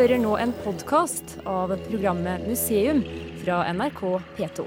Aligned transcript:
hører 0.00 0.16
nå 0.16 0.30
en 0.40 0.52
podkast 0.64 1.34
av 1.44 1.74
programmet 1.90 2.46
Museum 2.48 3.02
fra 3.42 3.58
NRK 3.68 3.98
P2. 4.38 4.64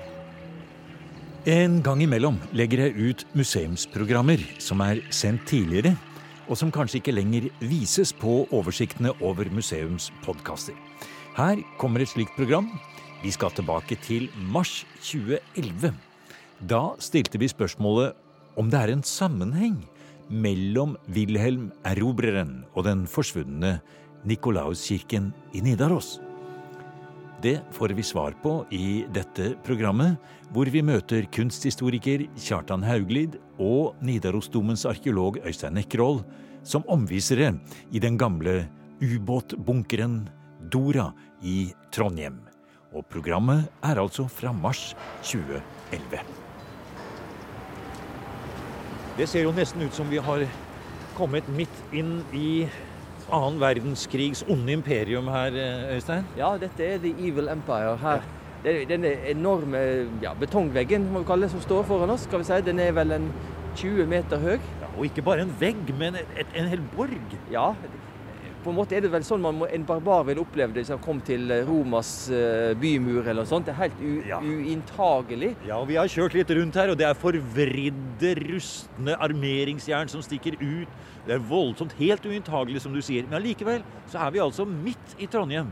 En 1.49 1.79
gang 1.81 2.03
imellom 2.05 2.35
legger 2.53 2.83
jeg 2.83 3.07
ut 3.07 3.23
museumsprogrammer 3.33 4.43
som 4.61 4.83
er 4.85 5.01
sendt 5.09 5.47
tidligere, 5.49 5.95
og 6.45 6.59
som 6.59 6.69
kanskje 6.75 6.99
ikke 6.99 7.15
lenger 7.15 7.47
vises 7.65 8.11
på 8.13 8.43
oversiktene 8.53 9.15
over 9.25 9.49
museumspodkaster. 9.49 10.77
Her 11.39 11.63
kommer 11.81 12.05
et 12.05 12.13
slikt 12.13 12.37
program. 12.37 12.69
Vi 13.23 13.33
skal 13.33 13.55
tilbake 13.57 13.97
til 14.05 14.29
mars 14.53 14.83
2011. 15.01 15.95
Da 16.61 16.83
stilte 17.01 17.41
vi 17.41 17.49
spørsmålet 17.49 18.13
om 18.53 18.69
det 18.69 18.83
er 18.83 18.93
en 18.93 19.01
sammenheng 19.01 19.81
mellom 20.29 20.93
Wilhelm 21.09 21.71
Erobreren 21.89 22.67
og 22.75 22.85
den 22.85 23.07
forsvunne 23.09 23.79
Nikolauskirken 24.23 25.31
i 25.53 25.61
Nidaros. 25.61 26.19
Det 27.43 27.59
får 27.71 27.89
vi 27.89 28.03
svar 28.03 28.31
på 28.43 28.65
i 28.71 29.03
dette 29.11 29.49
programmet, 29.65 30.15
hvor 30.55 30.69
vi 30.71 30.79
møter 30.85 31.25
kunsthistoriker 31.33 32.23
Kjartan 32.39 32.85
Hauglid 32.87 33.35
og 33.59 33.97
Nidarosdomens 33.99 34.85
arkeolog 34.87 35.41
Øystein 35.43 35.75
Nekroll 35.75 36.21
som 36.63 36.87
omvisere 36.87 37.51
i 37.91 37.99
den 37.99 38.15
gamle 38.17 38.69
ubåtbunkeren 39.03 40.29
Dora 40.71 41.09
i 41.43 41.73
Trondheim. 41.91 42.39
Og 42.95 43.03
programmet 43.11 43.67
er 43.83 43.99
altså 43.99 44.29
fra 44.31 44.53
mars 44.55 44.93
2011. 45.25 46.23
Det 49.17 49.27
ser 49.29 49.43
jo 49.43 49.51
nesten 49.53 49.83
ut 49.83 49.93
som 49.93 50.07
vi 50.09 50.21
har 50.23 50.47
kommet 51.17 51.49
midt 51.53 51.83
inn 51.93 52.21
i 52.31 52.63
annen 53.33 53.59
verdenskrigs 53.61 54.43
onde 54.49 54.75
imperium 54.77 55.27
her, 55.27 55.57
Øystein? 55.95 56.25
Ja, 56.37 56.53
dette 56.61 56.85
er 56.85 57.01
The 57.03 57.13
Evil 57.17 57.49
Empire 57.51 57.97
her. 58.01 58.23
Det 58.63 58.71
er 58.81 58.85
Denne 58.87 59.11
enorme 59.27 59.79
ja, 60.23 60.31
betongveggen 60.39 61.09
må 61.11 61.23
vi 61.23 61.27
kalle 61.27 61.47
det, 61.47 61.51
som 61.51 61.61
står 61.61 61.83
foran 61.89 62.13
oss, 62.13 62.27
skal 62.29 62.39
vi 62.39 62.47
si, 62.47 62.61
den 62.63 62.79
er 62.79 62.93
vel 62.95 63.11
en 63.11 63.27
20 63.75 64.07
meter 64.07 64.39
høy. 64.39 64.55
Ja, 64.55 64.89
og 64.93 65.05
ikke 65.09 65.25
bare 65.25 65.43
en 65.43 65.51
vegg, 65.59 65.89
men 65.99 66.15
et, 66.15 66.37
et, 66.39 66.53
en 66.55 66.69
hel 66.71 66.83
borg. 66.95 67.37
Ja, 67.51 67.71
på 68.63 68.71
en 68.71 68.77
måte 68.77 68.95
er 68.95 69.03
det 69.05 69.11
vel 69.11 69.23
sånn 69.27 69.41
man 69.43 69.57
må, 69.59 69.67
en 69.67 69.83
barbar 69.87 70.23
ville 70.27 70.41
oppleve 70.41 70.73
det 70.73 70.83
hvis 70.85 70.91
han 70.93 71.01
kom 71.03 71.19
til 71.25 71.51
Romas 71.67 72.11
uh, 72.31 72.71
bymur 72.79 73.21
eller 73.27 73.41
noe 73.43 73.49
sånt. 73.49 73.67
Det 73.67 73.73
er 73.75 73.81
helt 73.83 74.27
Ja. 74.29 74.39
uinntagelig. 74.41 75.53
Ja, 75.67 75.77
og 75.81 75.87
Vi 75.87 75.95
har 75.99 76.07
kjørt 76.07 76.33
litt 76.33 76.49
rundt 76.55 76.75
her, 76.79 76.89
og 76.93 76.97
det 76.97 77.07
er 77.07 77.13
forvridde, 77.19 78.33
rustne 78.47 79.15
armeringsjern 79.19 80.09
som 80.09 80.21
stikker 80.23 80.55
ut. 80.61 80.87
Det 81.27 81.35
er 81.37 81.39
voldsomt, 81.47 81.93
helt 81.99 82.25
uinntagelig, 82.25 82.81
som 82.81 82.93
du 82.93 83.01
sier. 83.01 83.23
Men 83.27 83.39
allikevel 83.41 83.83
så 84.11 84.19
er 84.25 84.31
vi 84.35 84.39
altså 84.43 84.65
midt 84.67 85.15
i 85.19 85.27
Trondheim. 85.27 85.71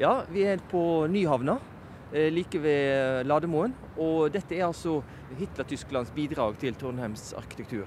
Ja, 0.00 0.22
vi 0.30 0.44
er 0.48 0.58
på 0.70 1.06
Nyhavna, 1.10 1.58
eh, 2.12 2.30
like 2.30 2.58
ved 2.62 3.26
Lademoen. 3.26 3.74
Og 3.98 4.30
dette 4.32 4.56
er 4.56 4.66
altså 4.66 5.02
Hitler-Tysklands 5.38 6.10
bidrag 6.14 6.58
til 6.58 6.74
Trondheims 6.74 7.32
arkitektur. 7.38 7.86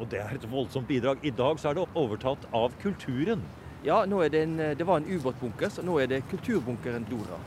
Og 0.00 0.08
det 0.08 0.20
er 0.20 0.34
et 0.34 0.46
voldsomt 0.50 0.88
bidrag. 0.88 1.18
I 1.22 1.30
dag 1.30 1.58
så 1.60 1.70
er 1.70 1.74
det 1.74 1.88
overtatt 1.94 2.46
av 2.56 2.72
kulturen. 2.80 3.42
Ja, 3.84 4.04
det, 4.06 4.42
en, 4.42 4.56
det 4.56 4.84
var 4.84 5.00
en 5.00 5.08
ubåtbunker, 5.08 5.70
så 5.72 5.82
nå 5.82 5.96
er 6.02 6.10
det 6.10 6.24
kulturbunkeren 6.28 7.06
Dora. 7.08 7.38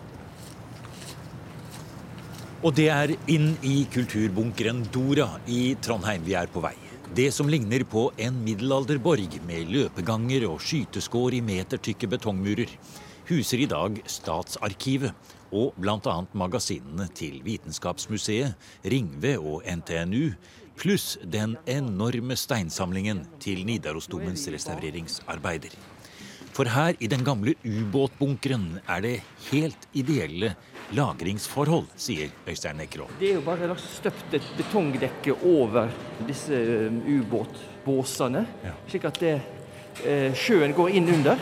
Og 2.63 2.71
det 2.73 2.87
er 2.89 3.11
inn 3.27 3.51
i 3.67 3.83
kulturbunkeren 3.91 4.85
Dora 4.93 5.27
i 5.51 5.75
Trondheim 5.83 6.23
vi 6.25 6.33
er 6.39 6.49
på 6.49 6.63
vei. 6.63 6.73
Det 7.13 7.27
som 7.35 7.49
ligner 7.51 7.83
på 7.85 8.07
en 8.17 8.39
middelalderborg 8.41 9.35
med 9.45 9.69
løpeganger 9.69 10.47
og 10.47 10.63
skyteskår 10.63 11.37
i 11.37 11.43
metertykke 11.45 12.09
betongmurer, 12.15 12.71
huser 13.29 13.61
i 13.61 13.69
dag 13.69 13.99
Statsarkivet 14.09 15.13
og 15.53 15.77
bl.a. 15.77 16.15
magasinene 16.33 17.05
til 17.13 17.43
Vitenskapsmuseet, 17.45 18.55
Ringve 18.89 19.35
og 19.37 19.67
NTNU, 19.69 20.31
pluss 20.79 21.19
den 21.21 21.59
enorme 21.69 22.39
steinsamlingen 22.39 23.27
til 23.43 23.67
Nidarosdomens 23.67 24.47
restaureringsarbeider. 24.49 25.92
For 26.53 26.69
her 26.69 26.93
i 27.01 27.07
den 27.09 27.23
gamle 27.25 27.55
ubåtbunkeren 27.65 28.75
er 28.85 29.01
det 29.01 29.13
helt 29.49 29.87
ideelle 29.97 30.51
lagringsforhold, 30.93 31.87
sier 31.97 32.29
Øystein 32.45 32.77
Nekroll. 32.77 33.09
Det 33.17 33.31
er 33.31 33.39
jo 33.39 33.45
bare 33.47 33.73
støpt 33.81 34.35
et 34.37 34.49
betongdekke 34.59 35.33
over 35.49 35.89
disse 36.27 36.53
eh, 36.53 36.99
ubåtbåsene, 37.15 38.43
Ja. 38.67 38.73
slik 38.87 39.05
at 39.09 39.17
det, 39.19 39.33
eh, 40.05 40.29
sjøen 40.37 40.75
går 40.77 40.93
inn 40.93 41.09
under. 41.15 41.41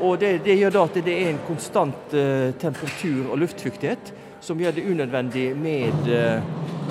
Og 0.00 0.16
det, 0.20 0.38
det 0.44 0.56
gjør 0.58 0.72
da 0.78 0.84
at 0.88 0.96
det 1.04 1.12
er 1.18 1.28
en 1.34 1.42
konstant 1.46 2.14
eh, 2.16 2.54
temperatur 2.60 3.28
og 3.30 3.38
luftfuktighet 3.44 4.14
som 4.44 4.58
gjør 4.60 4.72
det 4.76 4.86
unødvendig 4.88 5.50
med, 5.56 6.08
eh, 6.08 6.40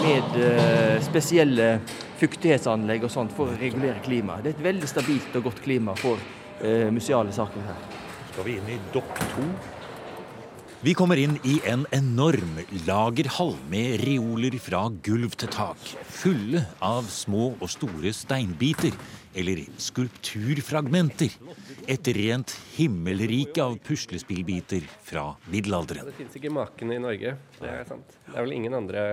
med 0.03 1.01
spesielle 1.05 1.79
fuktighetsanlegg 2.21 3.03
og 3.03 3.11
sånt 3.11 3.33
for 3.35 3.49
å 3.49 3.57
regulere 3.59 3.99
klimaet. 4.05 4.43
Det 4.45 4.53
er 4.53 4.59
et 4.59 4.65
veldig 4.69 4.87
stabilt 4.93 5.35
og 5.41 5.49
godt 5.49 5.61
klima 5.65 5.97
for 5.97 6.21
eh, 6.63 6.89
museale 6.91 7.31
saker 7.35 7.61
her. 7.67 7.79
Skal 8.31 8.47
vi 8.47 8.57
inn 8.57 8.69
i 8.73 8.79
dokk 8.93 9.19
to? 9.35 9.47
Vi 10.83 10.91
kommer 10.99 11.15
inn 11.15 11.37
i 11.47 11.61
en 11.71 11.85
enorm 11.95 12.57
lagerhall 12.83 13.53
med 13.71 14.01
reoler 14.03 14.57
fra 14.59 14.81
gulv 15.05 15.37
til 15.39 15.47
tak, 15.53 15.79
fulle 16.11 16.65
av 16.83 17.05
små 17.07 17.53
og 17.53 17.69
store 17.71 18.11
steinbiter, 18.11 18.91
eller 19.39 19.61
skulpturfragmenter. 19.79 21.37
Et 21.87 22.09
rent 22.17 22.51
himmelrike 22.75 23.63
av 23.63 23.77
puslespillbiter 23.87 24.83
fra 25.07 25.29
middelalderen. 25.53 26.09
Det 26.11 26.17
fins 26.17 26.35
ikke 26.41 26.51
maken 26.51 26.91
i 26.91 26.99
Norge. 26.99 27.37
Det 27.61 27.71
er 27.71 27.87
sant. 27.87 28.17
Det 28.27 28.35
er 28.35 28.43
vel 28.43 28.57
ingen 28.57 28.75
andre 28.77 29.05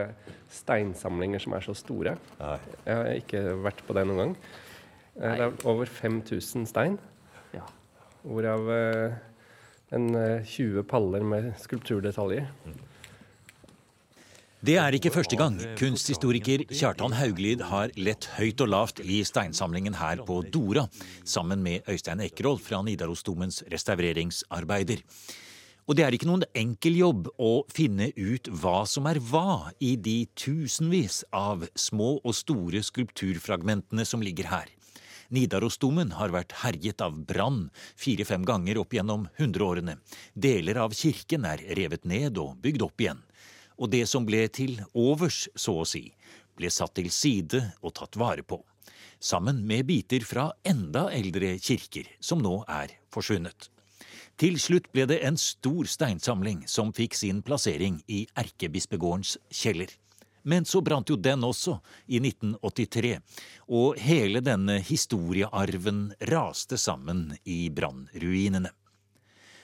steinsamlinger 0.50 1.47
som 1.47 1.55
er 1.55 1.65
så 1.69 1.77
store. 1.78 2.17
Jeg 2.41 2.99
har 2.99 3.12
ikke 3.15 3.44
vært 3.62 3.87
på 3.87 3.94
det 3.94 4.05
noen 4.11 4.21
gang. 4.25 4.34
Eh, 5.21 5.37
Det 5.37 5.47
er 5.47 5.69
over 5.71 5.87
5000 5.87 6.67
stein. 6.67 6.99
Hvorav 8.22 8.70
eh, 8.75 9.19
en 9.97 10.14
eh, 10.14 10.47
20 10.47 10.86
paller 10.88 11.25
med 11.26 11.53
skulpturdetaljer. 11.60 12.48
Det 14.60 14.75
er 14.76 14.92
ikke 14.92 15.12
første 15.14 15.38
gang 15.41 15.54
kunsthistoriker 15.81 16.66
Kjartan 16.69 17.14
Hauglid 17.16 17.62
har 17.70 17.94
lett 17.97 18.26
høyt 18.36 18.60
og 18.60 18.69
lavt 18.69 18.98
i 19.00 19.22
steinsamlingen 19.25 19.97
her 19.97 20.20
på 20.28 20.42
Dora, 20.53 20.84
sammen 21.25 21.62
med 21.64 21.88
Øystein 21.88 22.20
Ekroll 22.26 22.60
fra 22.60 22.82
Nidarosdomens 22.84 23.62
restaureringsarbeider. 23.72 25.00
Og 25.88 25.97
det 25.97 26.04
er 26.04 26.14
ikke 26.14 26.28
noen 26.28 26.44
enkel 26.54 26.98
jobb 27.00 27.31
å 27.41 27.64
finne 27.72 28.10
ut 28.14 28.50
hva 28.60 28.82
som 28.87 29.08
er 29.08 29.19
hva 29.31 29.72
i 29.81 29.94
de 29.97 30.22
tusenvis 30.38 31.22
av 31.32 31.64
små 31.72 32.19
og 32.20 32.37
store 32.37 32.84
skulpturfragmentene 32.84 34.04
som 34.06 34.20
ligger 34.22 34.52
her. 34.52 34.69
Nidarosdomen 35.30 36.16
har 36.18 36.32
vært 36.34 36.56
herjet 36.64 37.02
av 37.04 37.14
brann 37.26 37.68
fire-fem 37.98 38.42
ganger 38.46 38.80
opp 38.82 38.94
gjennom 38.96 39.28
hundreårene. 39.38 39.96
Deler 40.34 40.80
av 40.82 40.94
kirken 40.96 41.46
er 41.46 41.62
revet 41.78 42.06
ned 42.08 42.38
og 42.42 42.56
bygd 42.64 42.82
opp 42.86 43.04
igjen. 43.04 43.22
Og 43.78 43.92
det 43.94 44.04
som 44.10 44.26
ble 44.26 44.42
til 44.52 44.80
overs, 44.92 45.46
så 45.54 45.78
å 45.80 45.86
si, 45.88 46.10
ble 46.58 46.70
satt 46.70 46.96
til 46.98 47.08
side 47.14 47.62
og 47.80 47.94
tatt 47.96 48.19
vare 48.20 48.42
på. 48.42 48.58
Sammen 49.20 49.62
med 49.69 49.86
biter 49.86 50.24
fra 50.26 50.50
enda 50.66 51.06
eldre 51.14 51.54
kirker, 51.62 52.08
som 52.20 52.42
nå 52.42 52.62
er 52.69 52.96
forsvunnet. 53.12 53.70
Til 54.40 54.56
slutt 54.56 54.86
ble 54.94 55.04
det 55.10 55.19
en 55.28 55.36
stor 55.36 55.84
steinsamling 55.84 56.64
som 56.69 56.94
fikk 56.96 57.14
sin 57.19 57.42
plassering 57.44 58.00
i 58.08 58.24
erkebispegårdens 58.40 59.36
kjeller. 59.52 59.92
Men 60.42 60.64
så 60.64 60.80
brant 60.84 61.10
jo 61.10 61.16
den 61.20 61.44
også, 61.44 61.78
i 62.08 62.20
1983, 62.22 63.16
og 63.68 63.98
hele 64.00 64.42
denne 64.44 64.78
historiearven 64.84 66.10
raste 66.30 66.78
sammen 66.81 67.31
i 67.44 67.69
brannruinene. 67.75 68.72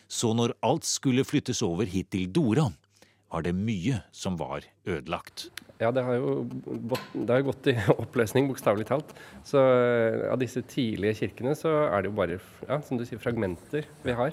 Så 0.07 0.31
når 0.39 0.55
alt 0.63 0.87
skulle 0.87 1.27
flyttes 1.27 1.63
over 1.67 1.89
hit 1.91 2.13
til 2.15 2.29
Dora, 2.31 2.69
var 3.37 3.43
det 3.43 3.57
mye 3.59 4.01
som 4.15 4.37
var 4.39 4.65
ødelagt. 4.87 5.49
Ja, 5.77 5.91
det 5.93 6.07
har 6.07 6.17
jo 6.17 6.47
det 7.13 7.27
har 7.29 7.43
gått 7.45 7.67
i 7.69 7.75
oppløsning, 8.03 8.47
bokstavelig 8.49 8.87
talt. 8.89 9.11
Så 9.45 9.61
eh, 9.61 10.23
av 10.31 10.39
disse 10.41 10.63
tidlige 10.65 11.19
kirkene 11.21 11.53
så 11.59 11.73
er 11.91 12.05
det 12.05 12.13
jo 12.13 12.17
bare 12.17 12.39
ja, 12.39 12.79
som 12.87 12.97
du 12.97 13.05
sier, 13.05 13.21
fragmenter 13.21 13.89
vi 14.07 14.15
har. 14.17 14.33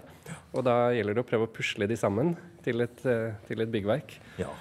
Og 0.54 0.64
da 0.68 0.78
gjelder 0.96 1.18
det 1.18 1.26
å 1.26 1.28
prøve 1.28 1.50
å 1.50 1.52
pusle 1.52 1.90
de 1.90 2.00
sammen 2.00 2.36
til 2.64 2.86
et, 2.86 3.04
eh, 3.10 3.34
til 3.50 3.66
et 3.66 3.74
byggverk. 3.74 4.16
Ja, 4.40 4.54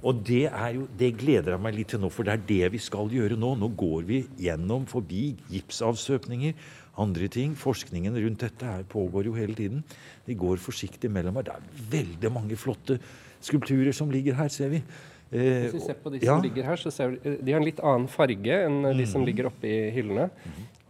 og 0.00 0.22
det, 0.24 0.46
er 0.48 0.76
jo, 0.78 0.86
det 0.96 1.10
gleder 1.20 1.54
jeg 1.54 1.62
meg 1.62 1.76
litt 1.76 1.90
til 1.92 2.00
nå, 2.00 2.08
for 2.12 2.26
det 2.26 2.36
er 2.36 2.44
det 2.48 2.70
vi 2.72 2.80
skal 2.80 3.10
gjøre 3.12 3.36
nå. 3.36 3.52
Nå 3.60 3.68
går 3.78 4.06
vi 4.08 4.20
gjennom 4.40 4.86
forbi 4.88 5.34
gipsavstøpninger, 5.50 6.54
andre 7.00 7.28
ting. 7.32 7.52
Forskningen 7.58 8.16
rundt 8.16 8.44
dette 8.46 8.70
her 8.70 8.86
pågår 8.88 9.28
jo 9.28 9.36
hele 9.36 9.56
tiden. 9.58 9.84
De 10.26 10.36
går 10.38 10.62
forsiktig 10.62 11.10
mellom 11.12 11.36
her. 11.40 11.50
Det 11.50 11.56
er 11.58 11.88
veldig 11.98 12.32
mange 12.32 12.58
flotte 12.60 13.00
skulpturer 13.44 13.92
som 13.96 14.12
ligger 14.12 14.38
her, 14.40 14.48
ser 14.52 14.72
vi. 14.72 14.82
Eh, 15.30 15.68
Hvis 15.68 15.76
vi 15.76 15.84
ser 15.84 16.00
på 16.02 16.10
de 16.10 16.22
ja. 16.22 16.34
som 16.34 16.42
ligger 16.44 16.66
her, 16.66 16.80
så 16.80 16.90
ser 16.94 17.12
vi 17.14 17.36
de 17.38 17.52
har 17.52 17.60
en 17.60 17.68
litt 17.68 17.80
annen 17.84 18.08
farge 18.10 18.56
enn 18.66 18.82
de 18.98 19.06
som 19.06 19.24
ligger 19.26 19.50
oppe 19.52 19.68
i 19.68 19.78
hyllene. 19.94 20.30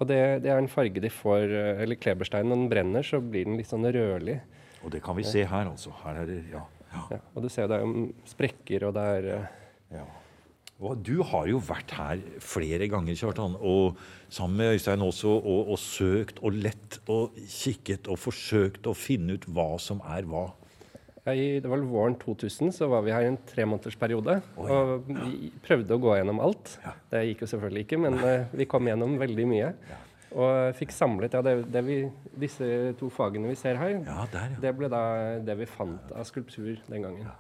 Og 0.01 0.09
det, 0.09 0.21
det 0.47 0.53
er 0.53 0.63
en 0.63 0.71
farge 0.71 1.03
de 1.03 1.11
får 1.13 1.51
eh, 1.53 1.83
Eller 1.85 1.99
klebersteinen, 2.01 2.49
når 2.55 2.63
den 2.63 2.71
brenner, 2.73 3.05
så 3.05 3.21
blir 3.21 3.45
den 3.49 3.59
litt 3.61 3.69
sånn 3.69 3.85
rødlig. 3.85 4.39
Og 4.81 4.95
det 4.95 5.03
kan 5.05 5.19
vi 5.19 5.27
se 5.29 5.45
her, 5.45 5.69
altså. 5.69 5.93
Her 6.05 6.23
er 6.23 6.31
det, 6.31 6.39
ja. 6.55 6.63
Ja. 6.93 7.05
Ja, 7.17 7.21
og 7.35 7.45
du 7.45 7.51
ser 7.53 7.71
det 7.71 7.79
er 7.79 7.87
jo 7.87 8.09
sprekker, 8.29 8.89
og 8.89 8.97
det 8.97 9.07
er 9.19 9.31
eh, 9.37 9.53
ja. 9.99 10.07
Og 10.81 10.97
du 11.05 11.19
har 11.29 11.45
jo 11.51 11.59
vært 11.61 11.93
her 11.93 12.23
flere 12.41 12.87
ganger, 12.89 13.13
Kjartan, 13.19 13.59
og 13.61 13.99
sammen 14.33 14.63
med 14.63 14.79
Øystein 14.79 15.03
også, 15.05 15.35
og, 15.37 15.75
og 15.75 15.79
søkt 15.81 16.41
og 16.41 16.57
lett 16.57 16.97
og 17.13 17.37
kikket 17.37 18.09
og 18.09 18.17
forsøkt 18.23 18.89
å 18.89 18.97
finne 18.97 19.37
ut 19.37 19.45
hva 19.53 19.75
som 19.83 20.01
er 20.09 20.25
hva. 20.31 20.47
ja, 21.27 21.35
i, 21.35 21.61
Det 21.61 21.69
var 21.69 21.85
våren 21.85 22.17
2000, 22.23 22.73
så 22.73 22.89
var 22.89 23.05
vi 23.05 23.13
her 23.13 23.27
i 23.27 23.29
en 23.29 23.37
tremånedersperiode. 23.51 24.39
Og 24.57 25.11
vi 25.11 25.51
prøvde 25.67 25.99
å 25.99 26.01
gå 26.01 26.17
gjennom 26.17 26.41
alt. 26.49 26.79
Det 27.13 27.27
gikk 27.29 27.45
jo 27.45 27.51
selvfølgelig 27.53 27.85
ikke, 27.85 28.01
men 28.07 28.17
uh, 28.25 28.49
vi 28.57 28.69
kom 28.71 28.89
gjennom 28.89 29.19
veldig 29.21 29.47
mye. 29.53 29.75
Og 30.31 30.77
fikk 30.79 30.93
samlet 30.95 31.35
ja, 31.35 31.43
det, 31.43 31.57
det 31.75 31.83
vi, 31.83 31.97
disse 32.39 32.67
to 33.01 33.09
fagene 33.11 33.51
vi 33.51 33.59
ser 33.59 33.81
her, 33.81 33.97
Ja, 34.07 34.27
der, 34.31 34.53
ja. 34.55 34.61
det 34.63 34.77
ble 34.79 34.91
da 34.93 35.03
det 35.43 35.57
vi 35.59 35.67
fant 35.67 36.13
av 36.15 36.29
skulptur 36.29 36.77
den 36.87 37.03
gangen. 37.03 37.33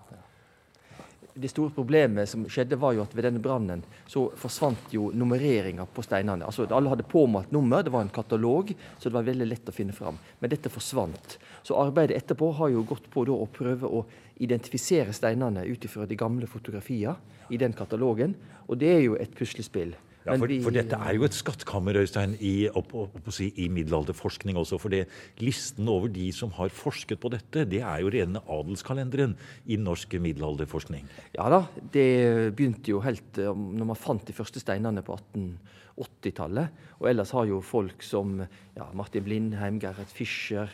Det 1.40 1.48
store 1.52 1.70
problemet 1.70 2.26
som 2.28 2.42
skjedde, 2.50 2.74
var 2.76 2.96
jo 2.96 3.04
at 3.04 3.12
ved 3.14 3.28
denne 3.28 3.40
brannen 3.40 3.84
så 4.10 4.24
forsvant 4.36 4.90
jo 4.90 5.12
nummereringa 5.14 5.86
på 5.94 6.02
steinene. 6.02 6.42
Altså 6.44 6.66
Alle 6.66 6.90
hadde 6.90 7.06
påmalt 7.06 7.54
nummer, 7.54 7.84
det 7.86 7.94
var 7.94 8.02
en 8.02 8.10
katalog, 8.10 8.74
så 8.98 9.06
det 9.06 9.14
var 9.14 9.28
veldig 9.28 9.46
lett 9.46 9.70
å 9.70 9.76
finne 9.76 9.94
fram. 9.94 10.18
Men 10.42 10.50
dette 10.50 10.72
forsvant. 10.74 11.38
Så 11.62 11.78
arbeidet 11.78 12.18
etterpå 12.18 12.50
har 12.58 12.74
jo 12.74 12.82
gått 12.82 13.06
på 13.14 13.24
da 13.30 13.38
å 13.38 13.46
prøve 13.46 13.86
å 13.86 14.02
identifisere 14.42 15.14
steinene 15.14 15.62
ut 15.70 15.86
ifra 15.86 16.08
de 16.10 16.18
gamle 16.18 16.50
fotografiene 16.50 17.14
i 17.50 17.58
den 17.62 17.78
katalogen, 17.78 18.34
og 18.66 18.82
det 18.82 18.90
er 18.98 19.04
jo 19.06 19.16
et 19.18 19.32
puslespill. 19.38 19.94
Ja, 20.26 20.34
for, 20.36 20.52
for 20.60 20.74
dette 20.74 20.98
er 21.00 21.16
jo 21.16 21.24
et 21.24 21.36
skattkammer, 21.36 21.96
Øystein, 21.96 22.34
i, 22.44 22.68
opp, 22.76 22.92
opp, 22.92 23.30
si, 23.32 23.48
i 23.56 23.70
middelalderforskning 23.72 24.58
også. 24.60 24.76
For 24.82 24.92
det, 24.92 25.06
listen 25.40 25.88
over 25.88 26.12
de 26.12 26.26
som 26.36 26.52
har 26.58 26.72
forsket 26.76 27.22
på 27.22 27.30
dette, 27.32 27.64
det 27.70 27.80
er 27.80 28.02
jo 28.04 28.12
rene 28.12 28.42
adelskalenderen 28.44 29.32
i 29.72 29.78
norsk 29.80 30.18
middelalderforskning. 30.20 31.08
Ja 31.38 31.48
da, 31.52 31.62
det 31.94 32.52
begynte 32.58 32.92
jo 32.92 33.00
helt 33.04 33.40
eh, 33.40 33.48
når 33.48 33.92
man 33.94 34.00
fant 34.00 34.28
de 34.28 34.36
første 34.36 34.60
steinene 34.60 35.04
på 35.06 35.16
1880-tallet. 35.16 36.84
Og 37.00 37.08
ellers 37.14 37.32
har 37.38 37.48
jo 37.48 37.62
folk 37.64 38.04
som 38.04 38.42
ja, 38.44 38.90
Martin 38.92 39.24
Blindheim, 39.24 39.80
Gerhard 39.80 40.12
Fischer 40.12 40.68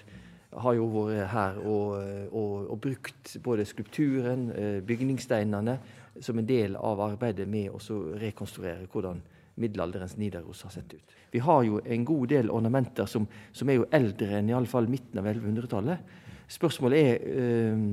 har 0.57 0.75
jo 0.75 0.89
vært 0.91 1.31
her 1.31 1.63
og, 1.63 2.03
og, 2.33 2.67
og 2.73 2.83
brukt 2.83 3.37
både 3.45 3.69
skulpturen, 3.69 4.51
eh, 4.59 4.83
bygningssteinene, 4.87 5.79
som 6.19 6.39
en 6.41 6.49
del 6.49 6.75
av 6.81 7.01
arbeidet 7.13 7.47
med 7.47 7.71
å 7.71 8.03
rekonstruere 8.19 8.91
hvordan 8.91 9.23
middelalderens 9.61 10.17
Nidaros 10.21 10.63
har 10.67 10.75
sett 10.75 10.95
ut. 10.95 11.17
Vi 11.33 11.43
har 11.45 11.63
jo 11.67 11.81
en 11.85 12.05
god 12.05 12.29
del 12.33 12.51
ornamenter 12.53 13.09
som, 13.11 13.27
som 13.53 13.71
er 13.71 13.81
jo 13.81 13.89
eldre 13.97 14.39
enn 14.39 14.51
i 14.53 14.57
alle 14.57 14.71
fall 14.71 14.89
midten 14.91 15.21
av 15.21 15.29
1100-tallet. 15.33 16.15
Spørsmålet 16.47 16.99
er 17.01 17.25
øh, 17.43 17.87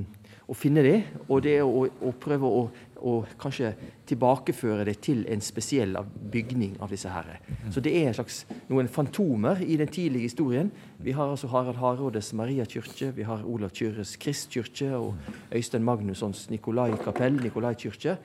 å 0.46 0.54
finne 0.54 0.82
det, 0.84 0.98
og 1.24 1.40
det 1.44 1.56
er 1.58 1.64
å, 1.64 1.86
å 1.88 2.10
prøve 2.20 2.46
å, 2.46 2.64
å 3.00 3.14
kanskje 3.40 3.72
tilbakeføre 4.08 4.84
det 4.86 4.98
til 5.04 5.22
en 5.32 5.40
spesiell 5.42 5.96
bygning 6.32 6.76
av 6.84 6.92
disse 6.92 7.10
her. 7.10 7.38
Så 7.72 7.80
det 7.84 7.94
er 7.98 8.12
slags 8.16 8.42
noen 8.68 8.90
fantomer 8.92 9.62
i 9.64 9.78
den 9.80 9.88
tidlige 9.88 10.28
historien. 10.28 10.70
Vi 11.00 11.16
har 11.16 11.32
altså 11.32 11.48
Harald 11.52 11.80
Hardrådes 11.80 12.32
Mariakirke, 12.36 13.10
vi 13.16 13.26
har 13.26 13.46
Olav 13.48 13.72
Kyrres 13.76 14.16
Kristkirke 14.20 14.92
og 14.98 15.32
Øystein 15.54 15.86
Magnussons 15.86 16.46
Nikolai-kapell, 16.52 17.40
Nikolai-kirke. 17.40 18.18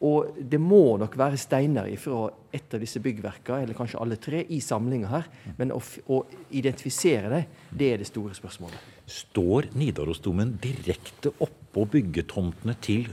Og 0.00 0.36
det 0.40 0.56
må 0.62 0.96
nok 1.00 1.16
være 1.20 1.38
steiner 1.40 1.88
fra 2.00 2.22
et 2.56 2.72
av 2.74 2.80
disse 2.80 3.02
byggverkene, 3.04 3.66
eller 3.66 3.76
kanskje 3.76 4.00
alle 4.00 4.16
tre, 4.16 4.40
i 4.48 4.60
samlinga 4.64 5.10
her. 5.10 5.26
Men 5.58 5.74
å, 5.76 5.80
å 6.08 6.22
identifisere 6.56 7.32
det, 7.32 7.42
det 7.68 7.90
er 7.92 8.00
det 8.00 8.08
store 8.08 8.36
spørsmålet. 8.36 8.80
Står 9.10 9.68
Nidarosdomen 9.76 10.54
direkte 10.62 11.34
oppå 11.44 11.84
byggetomtene 11.92 12.76
til 12.80 13.10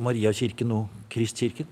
Mariakirken 0.00 0.72
og 0.78 1.04
Kristkirken? 1.12 1.68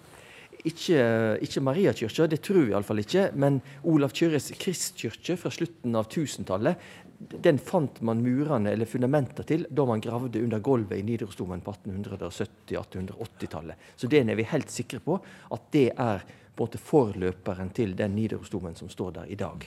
Ikke, 0.66 1.00
ikke 1.40 1.62
Mariakirka, 1.64 2.26
det 2.28 2.42
tror 2.44 2.66
vi 2.66 2.74
iallfall 2.74 3.00
ikke. 3.00 3.28
Men 3.40 3.62
Olav 3.88 4.12
Kyrres 4.12 4.50
Kristkirke 4.60 5.38
fra 5.40 5.52
slutten 5.54 5.96
av 5.96 6.10
1000-tallet, 6.10 6.76
den 7.18 7.58
fant 7.58 8.00
man 8.00 8.22
murene 8.22 8.72
eller 8.72 8.86
fundamenter 8.86 9.42
til 9.46 9.66
da 9.70 9.84
man 9.88 10.00
gravde 10.00 10.42
under 10.44 10.58
gulvet 10.62 10.98
i 11.00 11.02
Nidarosdomen 11.02 11.60
på 11.66 11.72
1870-1880-tallet. 11.74 13.74
Så 13.96 14.06
den 14.06 14.28
er 14.30 14.36
vi 14.38 14.42
helt 14.46 14.70
sikre 14.70 15.00
på 15.02 15.18
at 15.50 15.62
det 15.74 15.90
er 15.96 16.18
på 16.22 16.64
en 16.64 16.66
måte 16.66 16.78
forløperen 16.82 17.70
til 17.74 17.96
den 17.98 18.14
Nidarosdomen 18.18 18.76
som 18.78 18.88
står 18.90 19.10
der 19.20 19.26
i 19.30 19.38
dag. 19.38 19.66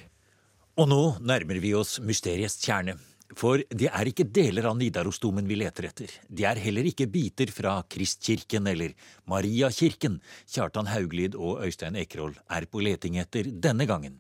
Og 0.80 0.88
nå 0.88 1.16
nærmer 1.20 1.60
vi 1.60 1.74
oss 1.76 2.00
mysteriets 2.04 2.60
kjerne. 2.64 2.96
For 3.38 3.62
det 3.70 3.88
er 3.88 4.10
ikke 4.10 4.28
deler 4.28 4.68
av 4.68 4.78
Nidarosdomen 4.80 5.48
vi 5.48 5.58
leter 5.62 5.88
etter. 5.88 6.12
Det 6.28 6.46
er 6.48 6.60
heller 6.60 6.88
ikke 6.90 7.08
biter 7.12 7.52
fra 7.54 7.78
Kristkirken 7.88 8.68
eller 8.68 8.96
Mariakirken 9.32 10.20
Kjartan 10.50 10.90
Hauglid 10.92 11.38
og 11.40 11.64
Øystein 11.66 11.96
Ekroll 12.00 12.36
er 12.52 12.68
på 12.68 12.84
leting 12.84 13.20
etter 13.22 13.48
denne 13.48 13.88
gangen. 13.90 14.20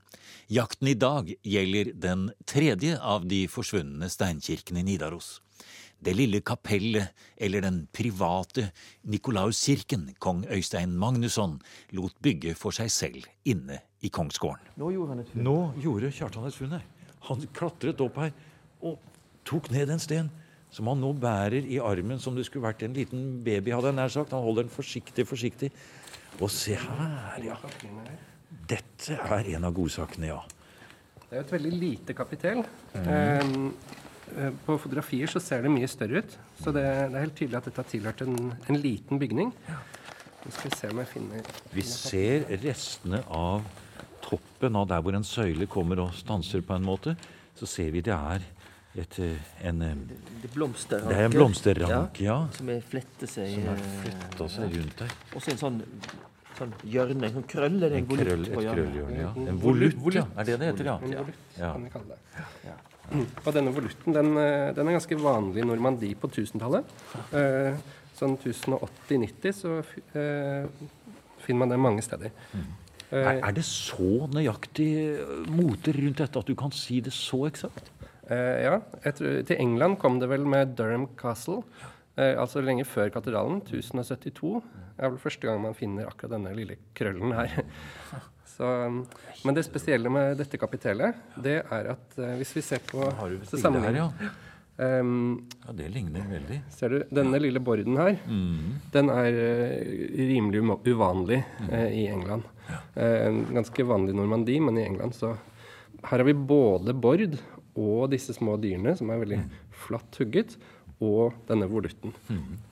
Jakten 0.51 0.87
i 0.91 0.97
dag 0.99 1.29
gjelder 1.43 1.93
den 1.95 2.29
tredje 2.47 2.97
av 2.97 3.27
de 3.27 3.45
forsvunne 3.51 4.09
steinkirkene 4.11 4.81
i 4.81 4.87
Nidaros. 4.93 5.39
Det 6.01 6.15
lille 6.17 6.39
kapellet, 6.41 7.11
eller 7.37 7.61
den 7.61 7.83
private 7.93 8.71
Nikolauskirken 9.05 10.07
kong 10.19 10.47
Øystein 10.49 10.95
Magnusson 10.97 11.59
lot 11.93 12.15
bygge 12.25 12.55
for 12.57 12.73
seg 12.73 12.89
selv 12.89 13.27
inne 13.45 13.77
i 14.01 14.09
kongsgården. 14.09 14.73
Nå 14.81 14.89
gjorde. 14.95 15.27
Nå 15.37 15.57
gjorde 15.83 16.09
Kjartan 16.15 16.47
et 16.49 16.57
funn 16.57 16.73
her. 16.73 16.87
Han 17.27 17.45
klatret 17.53 18.01
opp 18.01 18.17
her 18.17 18.33
og 18.81 18.99
tok 19.47 19.69
ned 19.73 19.91
en 19.93 20.01
sten 20.01 20.29
som 20.71 20.87
han 20.87 21.01
nå 21.03 21.11
bærer 21.19 21.67
i 21.67 21.81
armen 21.83 22.19
som 22.21 22.35
det 22.37 22.45
skulle 22.47 22.63
vært 22.63 22.85
en 22.87 22.95
liten 22.95 23.41
baby, 23.43 23.73
hadde 23.75 23.91
jeg 23.91 23.97
nær 23.97 24.13
sagt. 24.13 24.31
Han 24.35 24.45
holder 24.45 24.67
den 24.67 24.71
forsiktig, 24.73 25.25
forsiktig. 25.27 25.71
Og 26.39 26.47
se 26.53 26.77
her, 26.79 27.41
ja. 27.43 27.57
Dette 28.71 29.17
er 29.19 29.49
en 29.57 29.67
av 29.67 29.75
godsakene, 29.75 30.29
ja. 30.31 30.39
Det 31.25 31.35
er 31.35 31.41
jo 31.41 31.43
et 31.43 31.53
veldig 31.57 31.73
lite 31.75 32.15
kapittel. 32.15 32.63
Mm. 32.95 33.67
eh, 34.37 34.55
på 34.63 34.77
fotografier 34.79 35.31
så 35.31 35.43
ser 35.43 35.65
det 35.65 35.73
mye 35.73 35.87
større 35.91 36.23
ut, 36.23 36.37
så 36.59 36.71
det, 36.75 36.85
det 37.11 37.19
er 37.19 37.25
helt 37.25 37.37
tydelig 37.39 37.59
at 37.59 37.67
dette 37.67 37.83
har 37.83 37.91
tilhørt 37.91 38.23
en, 38.23 38.37
en 38.55 38.79
liten 38.79 39.19
bygning. 39.19 39.51
Nå 40.41 40.55
skal 40.55 40.71
vi 40.71 40.79
se 40.79 40.89
om 40.89 40.99
jeg 41.03 41.09
finner 41.11 41.51
Vi 41.75 41.83
ser 41.85 42.47
restene 42.63 43.21
av 43.27 43.67
toppen 44.23 44.79
av 44.79 44.87
der 44.89 45.03
hvor 45.03 45.15
en 45.17 45.27
søyle 45.27 45.67
kommer 45.69 45.99
og 46.01 46.15
stanser 46.17 46.63
på 46.65 46.79
en 46.79 46.87
måte. 46.87 47.15
Så 47.59 47.67
ser 47.69 47.91
vi 47.93 48.03
det 48.05 48.15
er 48.15 48.43
et, 48.97 49.19
eh, 49.19 49.67
en, 49.67 49.81
eh, 49.81 49.93
Det 50.41 50.49
er 50.51 51.07
det 51.07 51.17
er 51.17 51.25
en 51.25 51.31
blomsterrank, 51.31 52.19
ja. 52.19 52.47
Som 52.51 52.69
er 52.69 52.81
fletter 52.81 53.27
seg 53.27 53.53
Som 53.55 54.47
eh, 54.47 54.49
seg 54.49 54.75
rundt 54.75 54.97
der. 54.99 55.13
Også 55.35 55.51
en 55.53 55.57
sånn, 55.61 55.77
sånn 56.57 56.73
hjørne, 56.83 57.23
en 57.29 57.37
sånn 57.37 57.47
krøll 57.47 57.77
eller 57.77 57.91
er 57.91 57.97
En 58.01 58.03
En 58.03 58.09
volutt 58.09 58.27
krøll, 58.27 58.45
et 58.47 58.53
på 58.53 58.61
hjørnet. 58.65 59.17
ja. 59.21 59.31
En 59.47 59.59
volutt, 59.59 59.95
volutt. 59.95 60.15
ja. 60.15 60.25
Er 60.37 60.43
det 60.43 60.59
det 60.59 60.67
heter, 60.73 60.85
ja? 60.85 60.97
Volutt, 60.97 61.33
Ja. 61.57 61.71
kan 61.73 61.83
vi 61.83 61.89
kalle 61.89 62.05
det. 62.09 62.75
Mm. 63.11 63.25
Og 63.45 63.53
denne 63.53 63.73
volutten 63.75 64.13
den, 64.13 64.37
eh, 64.37 64.73
den 64.73 64.87
er 64.87 64.91
ganske 64.99 65.17
vanlig 65.19 65.63
i 65.63 65.67
Normandie 65.67 66.15
på 66.15 66.27
1000-tallet. 66.29 66.83
Eh, 67.33 67.75
sånn 68.15 68.37
1080-90 68.37 69.53
så 69.55 69.79
eh, 70.15 70.67
finner 71.39 71.59
man 71.59 71.69
den 71.69 71.79
mange 71.79 72.01
steder. 72.03 72.31
Eh, 73.11 73.17
Er, 73.17 73.39
er 73.43 73.51
det 73.51 73.63
så 73.65 74.27
nøyaktig 74.31 74.89
eh, 75.15 75.49
moter 75.51 75.93
rundt 75.99 76.17
dette 76.23 76.39
at 76.39 76.45
du 76.47 76.55
kan 76.55 76.71
si 76.71 76.99
det 77.01 77.11
så 77.15 77.45
eksakt? 77.49 77.89
Eh, 78.31 78.57
ja. 78.65 78.77
Tror, 79.03 79.41
til 79.47 79.59
England 79.59 79.99
kom 80.01 80.19
det 80.21 80.29
vel 80.31 80.45
med 80.47 80.75
Durham 80.79 81.09
Castle. 81.19 81.61
Eh, 82.15 82.35
altså 82.39 82.63
lenge 82.63 82.85
før 82.87 83.11
katedralen. 83.13 83.61
1072. 83.65 84.61
Det 84.97 85.07
er 85.07 85.13
vel 85.13 85.21
første 85.21 85.47
gang 85.47 85.63
man 85.63 85.77
finner 85.77 86.09
akkurat 86.09 86.35
denne 86.37 86.53
lille 86.55 86.79
krøllen 86.97 87.35
her. 87.35 87.63
Så, 88.51 88.67
um, 88.67 89.01
men 89.47 89.55
det 89.55 89.63
spesielle 89.65 90.11
med 90.11 90.35
dette 90.41 90.59
kapitellet, 90.59 91.17
det 91.41 91.61
er 91.63 91.91
at 91.93 92.17
eh, 92.19 92.33
hvis 92.37 92.51
vi 92.57 92.63
ser 92.65 92.81
på 92.83 93.05
her, 93.87 93.95
ja? 93.95 94.07
um, 94.99 95.37
Ja, 95.63 95.75
det 95.77 95.87
ligner 95.95 96.27
veldig. 96.29 96.59
Ser 96.75 96.93
du, 96.93 96.97
denne 97.15 97.39
lille 97.41 97.61
borden 97.63 97.95
her, 97.97 98.19
den 98.93 99.13
er 99.13 99.39
uh, 99.39 99.95
rimelig 100.19 100.61
uvanlig 100.61 100.91
uvanlig 100.91 101.39
uh, 101.71 101.87
i 101.87 102.05
England. 102.11 102.45
Eh, 102.95 103.31
ganske 103.55 103.83
vanlig 103.87 104.13
i 104.13 104.19
Normandie, 104.19 104.61
men 104.61 104.77
i 104.77 104.85
England 104.85 105.15
så 105.15 105.33
Her 106.03 106.17
har 106.17 106.23
vi 106.23 106.33
både 106.33 106.93
bord 106.93 107.35
og 107.75 108.09
disse 108.11 108.33
små 108.35 108.57
dyrene, 108.61 108.95
som 108.99 109.09
er 109.13 109.21
veldig 109.23 109.41
flatt 109.87 110.17
hugget, 110.19 110.57
og 111.01 111.33
denne 111.49 111.65
volutten. 111.65 112.11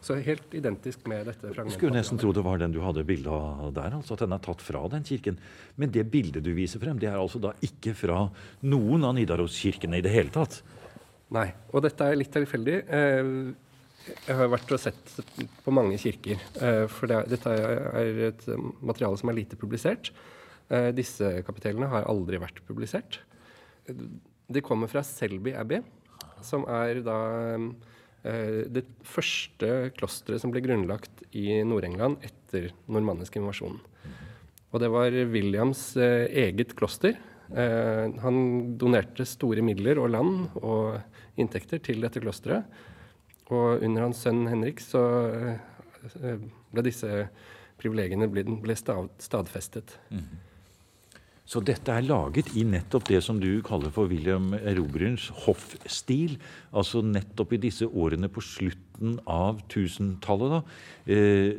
Så 0.05 0.19
helt 0.21 0.51
identisk 0.53 1.07
med 1.09 1.25
dette 1.25 1.49
fragmentet. 1.49 1.73
Skulle 1.79 1.95
nesten 1.97 2.19
tro 2.21 2.29
det 2.35 2.43
var 2.45 2.59
den 2.61 2.75
du 2.75 2.77
hadde 2.83 3.01
bilde 3.07 3.31
av 3.33 3.71
der, 3.73 3.95
altså 3.97 4.13
at 4.13 4.21
den 4.21 4.35
er 4.35 4.43
tatt 4.45 4.61
fra 4.61 4.83
den 4.93 5.01
kirken. 5.07 5.39
Men 5.81 5.89
det 5.95 6.03
bildet 6.13 6.43
du 6.45 6.51
viser 6.53 6.77
frem, 6.83 6.99
det 7.01 7.09
er 7.09 7.17
altså 7.17 7.41
da 7.41 7.55
ikke 7.65 7.95
fra 7.97 8.27
noen 8.69 9.07
av 9.07 9.15
Nidaroskirkene 9.17 9.97
i 9.97 10.05
det 10.05 10.13
hele 10.13 10.29
tatt. 10.35 10.59
Nei. 11.33 11.47
Og 11.73 11.81
dette 11.85 12.05
er 12.05 12.19
litt 12.21 12.31
tilfeldig. 12.33 12.77
Eh, 12.85 13.33
Jeg 14.27 14.35
har 14.37 14.47
vært 14.49 14.71
og 14.73 14.79
sett 14.79 15.09
på 15.65 15.73
mange 15.73 15.97
kirker. 16.01 16.37
eh, 16.61 16.85
For 16.87 17.07
dette 17.07 17.49
er 17.49 18.21
et 18.29 18.45
materiale 18.81 19.17
som 19.17 19.29
er 19.29 19.39
lite 19.41 19.57
publisert. 19.57 20.11
Eh, 20.69 20.91
Disse 20.93 21.41
kapitellene 21.45 21.89
har 21.89 22.05
aldri 22.05 22.37
vært 22.37 22.61
publisert. 22.67 23.19
De 24.49 24.61
kommer 24.65 24.89
fra 24.89 25.03
Selby 25.05 25.53
Abbey, 25.53 25.83
som 26.41 26.65
er 26.71 27.03
da 27.05 27.19
eh, 27.53 28.65
det 28.71 28.85
første 29.05 29.91
klosteret 29.97 30.41
som 30.41 30.53
ble 30.53 30.63
grunnlagt 30.65 31.23
i 31.37 31.61
Nord-England 31.67 32.23
etter 32.25 32.71
normannisk 32.89 33.37
invasjon. 33.37 33.77
Og 34.69 34.81
det 34.81 34.89
var 34.93 35.13
Williams 35.33 35.91
eh, 36.01 36.25
eget 36.47 36.73
kloster. 36.79 37.19
Eh, 37.49 38.05
han 38.23 38.41
donerte 38.81 39.25
store 39.29 39.65
midler 39.65 40.01
og 40.01 40.11
land 40.13 40.59
og 40.63 40.97
inntekter 41.39 41.81
til 41.85 42.01
dette 42.05 42.21
klosteret. 42.23 42.65
Og 43.53 43.85
under 43.85 44.05
hans 44.07 44.25
sønn 44.25 44.43
Henrik 44.49 44.81
så 44.81 45.01
ble 46.69 46.83
disse 46.85 47.23
privilegiene 47.79 48.27
ble, 48.29 48.75
stadfestet. 48.77 49.95
Mm. 50.13 50.27
Så 51.49 51.63
dette 51.65 51.89
er 51.89 52.05
laget 52.05 52.51
i 52.59 52.61
nettopp 52.67 53.07
det 53.09 53.23
som 53.25 53.39
du 53.41 53.49
kaller 53.65 53.89
for 53.93 54.09
William 54.11 54.51
Erobrerens 54.53 55.31
hoffstil. 55.47 56.35
Altså 56.69 57.01
nettopp 57.01 57.55
i 57.57 57.61
disse 57.63 57.87
årene 57.89 58.29
på 58.29 58.43
slutten 58.45 59.15
av 59.25 59.63
1000-tallet. 59.65 60.69
Eh, 61.09 61.57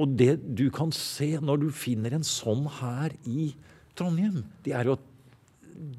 og 0.00 0.14
det 0.16 0.38
du 0.56 0.68
kan 0.72 0.94
se 0.96 1.34
når 1.44 1.66
du 1.66 1.68
finner 1.76 2.16
en 2.16 2.24
sånn 2.24 2.64
her 2.78 3.12
i 3.28 3.50
Trondheim, 3.98 4.46
det 4.64 4.72
er 4.78 4.88
jo 4.88 4.96
at 4.96 5.04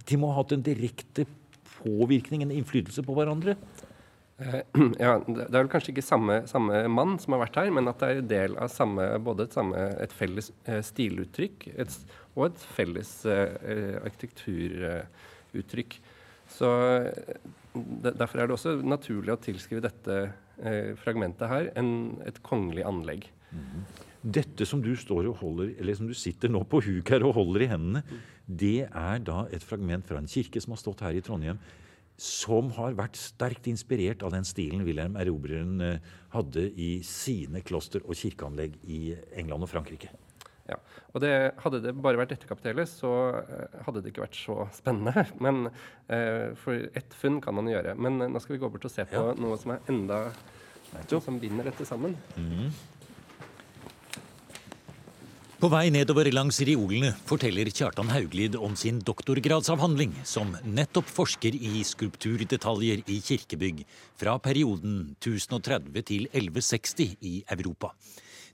de 0.10 0.18
må 0.18 0.32
ha 0.32 0.40
hatt 0.42 0.56
en 0.56 0.66
direkte 0.66 1.28
påvirkning, 1.84 2.42
en 2.44 2.56
innflytelse 2.56 3.04
på 3.06 3.14
hverandre. 3.14 3.60
Eh, 4.40 4.62
ja, 5.04 5.18
Det 5.28 5.48
er 5.48 5.58
vel 5.58 5.72
kanskje 5.72 5.94
ikke 5.94 6.06
samme, 6.06 6.42
samme, 6.50 6.84
mann 6.92 7.18
som 7.22 7.36
har 7.36 7.44
vært 7.44 7.60
her, 7.62 7.72
men 7.76 7.92
at 7.92 8.02
det 8.02 8.10
er 8.10 8.22
en 8.22 8.32
del 8.32 8.58
av 8.62 8.72
samme, 8.74 9.06
både 9.26 9.48
et, 9.48 9.56
samme, 9.58 9.86
et 10.00 10.16
felles 10.16 10.52
eh, 10.66 10.82
stiluttrykk 10.86 11.70
et, 11.76 11.98
og 12.38 12.50
et 12.50 12.68
felles 12.78 13.14
eh, 13.30 13.98
arkitekturuttrykk. 14.04 16.00
Så 16.50 16.70
Derfor 17.70 18.42
er 18.42 18.48
det 18.50 18.56
også 18.56 18.72
naturlig 18.82 19.30
å 19.30 19.40
tilskrive 19.40 19.84
dette 19.86 20.16
fragmentet 21.00 21.48
her 21.48 21.68
en, 21.78 21.92
et 22.28 22.40
kongelig 22.44 22.82
anlegg. 22.90 23.28
Mm. 23.54 23.84
Dette 24.36 24.66
som 24.68 24.82
du 24.84 24.90
holder, 25.38 25.94
som 25.96 26.10
du 26.10 26.16
sitter 26.18 26.50
nå 26.52 26.64
på 26.68 26.82
huk 26.84 27.12
her 27.14 27.24
og 27.24 27.38
holder 27.38 27.64
i 27.64 27.70
hendene, 27.70 28.02
det 28.50 28.90
er 28.90 29.22
da 29.22 29.44
et 29.54 29.64
fragment 29.64 30.10
fra 30.10 30.18
en 30.20 30.28
kirke 30.28 30.60
som 30.60 30.74
har 30.74 30.82
stått 30.82 31.06
her 31.06 31.16
i 31.16 31.22
Trondheim 31.24 31.62
som 32.20 32.72
har 32.76 32.98
vært 33.00 33.18
sterkt 33.20 33.70
inspirert 33.72 34.24
av 34.26 34.34
den 34.36 34.48
stilen 34.48 34.84
Wilhelm 34.88 35.16
Erobreren 35.20 35.80
eh, 35.84 36.10
hadde 36.36 36.66
i 36.76 36.98
sine 37.08 37.64
kloster 37.66 38.04
og 38.06 38.18
kirkeanlegg 38.20 38.76
i 38.84 39.16
England 39.40 39.66
og 39.66 39.72
Frankrike. 39.72 40.12
Ja, 40.70 40.78
og 41.16 41.24
det, 41.24 41.32
Hadde 41.64 41.80
det 41.82 41.96
bare 41.98 42.20
vært 42.20 42.36
dette 42.36 42.46
kapittelet, 42.46 42.92
så 42.92 43.10
uh, 43.42 43.80
hadde 43.88 44.04
det 44.04 44.12
ikke 44.12 44.28
vært 44.28 44.38
så 44.38 44.68
spennende. 44.76 45.24
Men 45.46 45.72
eh, 46.12 46.52
For 46.62 46.86
ett 46.94 47.16
funn 47.18 47.40
kan 47.42 47.58
man 47.58 47.72
gjøre. 47.72 47.96
Men 47.98 48.22
uh, 48.22 48.28
nå 48.30 48.42
skal 48.44 48.58
vi 48.58 48.62
gå 48.62 48.70
bort 48.70 48.86
og 48.86 48.94
se 48.94 49.08
på 49.10 49.24
ja. 49.32 49.34
noe 49.40 49.58
som 49.58 49.74
er 49.74 49.90
enda 49.90 50.22
som 51.10 51.42
binder 51.42 51.70
dette 51.70 51.86
sammen. 51.86 52.16
Mm. 52.38 52.70
På 55.60 55.68
vei 55.68 55.90
nedover 55.92 56.30
langs 56.32 56.62
riolene 56.64 57.10
forteller 57.28 57.68
Kjartan 57.68 58.08
Hauglid 58.14 58.54
om 58.56 58.78
sin 58.80 59.02
doktorgradsavhandling, 59.04 60.14
som 60.24 60.54
nettopp 60.64 61.10
forsker 61.12 61.52
i 61.52 61.82
skulpturdetaljer 61.84 63.02
i 63.12 63.18
kirkebygg 63.20 63.82
fra 64.16 64.38
perioden 64.40 65.18
1030 65.18 66.06
til 66.08 66.30
1160 66.32 67.18
i 67.28 67.34
Europa. 67.58 67.92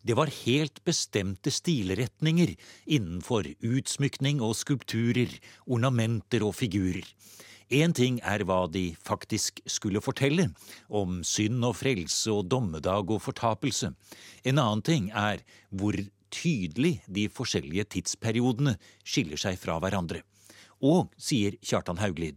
Det 0.01 0.17
var 0.17 0.33
helt 0.33 0.81
bestemte 0.81 1.53
stilretninger 1.53 2.55
innenfor 2.89 3.51
utsmykning 3.53 4.41
og 4.41 4.57
skulpturer, 4.57 5.29
ornamenter 5.69 6.41
og 6.41 6.57
figurer. 6.57 7.05
Én 7.69 7.93
ting 7.97 8.17
er 8.25 8.41
hva 8.45 8.63
de 8.69 8.95
faktisk 9.01 9.61
skulle 9.69 10.01
fortelle, 10.01 10.51
om 10.89 11.21
synd 11.25 11.65
og 11.65 11.77
frelse 11.77 12.33
og 12.33 12.49
dommedag 12.49 13.13
og 13.13 13.21
fortapelse. 13.25 13.93
En 14.45 14.57
annen 14.57 14.81
ting 14.85 15.11
er 15.13 15.45
hvor 15.69 15.97
tydelig 16.35 16.97
de 17.07 17.29
forskjellige 17.31 17.87
tidsperiodene 17.95 18.75
skiller 19.07 19.39
seg 19.39 19.59
fra 19.61 19.77
hverandre. 19.79 20.25
Og, 20.83 21.07
sier 21.15 21.55
Kjartan 21.63 22.01
Hauglid, 22.01 22.35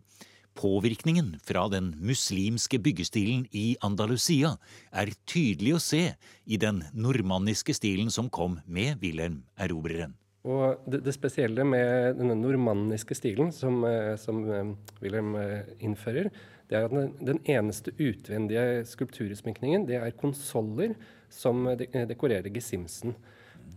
påvirkningen 0.59 1.37
fra 1.47 1.67
den 1.71 1.93
muslimske 2.03 2.81
byggestilen 2.83 3.45
i 3.55 3.77
Andalusia 3.85 4.57
er 4.91 5.13
tydelig 5.29 5.77
å 5.77 5.83
se 5.83 6.05
i 6.47 6.59
den 6.61 6.83
normanniske 6.95 7.77
stilen 7.77 8.11
som 8.15 8.31
kom 8.31 8.59
med 8.67 8.99
Wilhelm 9.03 9.45
Erobreren. 9.59 10.17
Og 10.49 10.85
det, 10.89 11.03
det, 11.05 11.13
spesielle 11.17 11.65
med 11.67 12.19
denne 12.19 12.37
normanniske 12.39 13.17
stilen 13.19 13.51
som, 13.53 13.83
eh, 13.85 14.15
som 14.21 14.45
eh, 14.47 14.71
Wilhelm 15.03 15.35
eh, 15.37 15.75
innfører, 15.85 16.31
det 16.71 16.79
er 16.79 16.87
at 16.87 16.95
den, 16.95 17.11
den 17.25 17.41
eneste 17.49 17.93
utvendige 17.97 18.85
skulpturesmykningen 18.89 19.87
det 19.89 19.99
er 19.99 20.15
konsoller 20.21 20.95
som 21.33 21.67
dekorerer 21.89 22.49
gesimsen. 22.53 23.17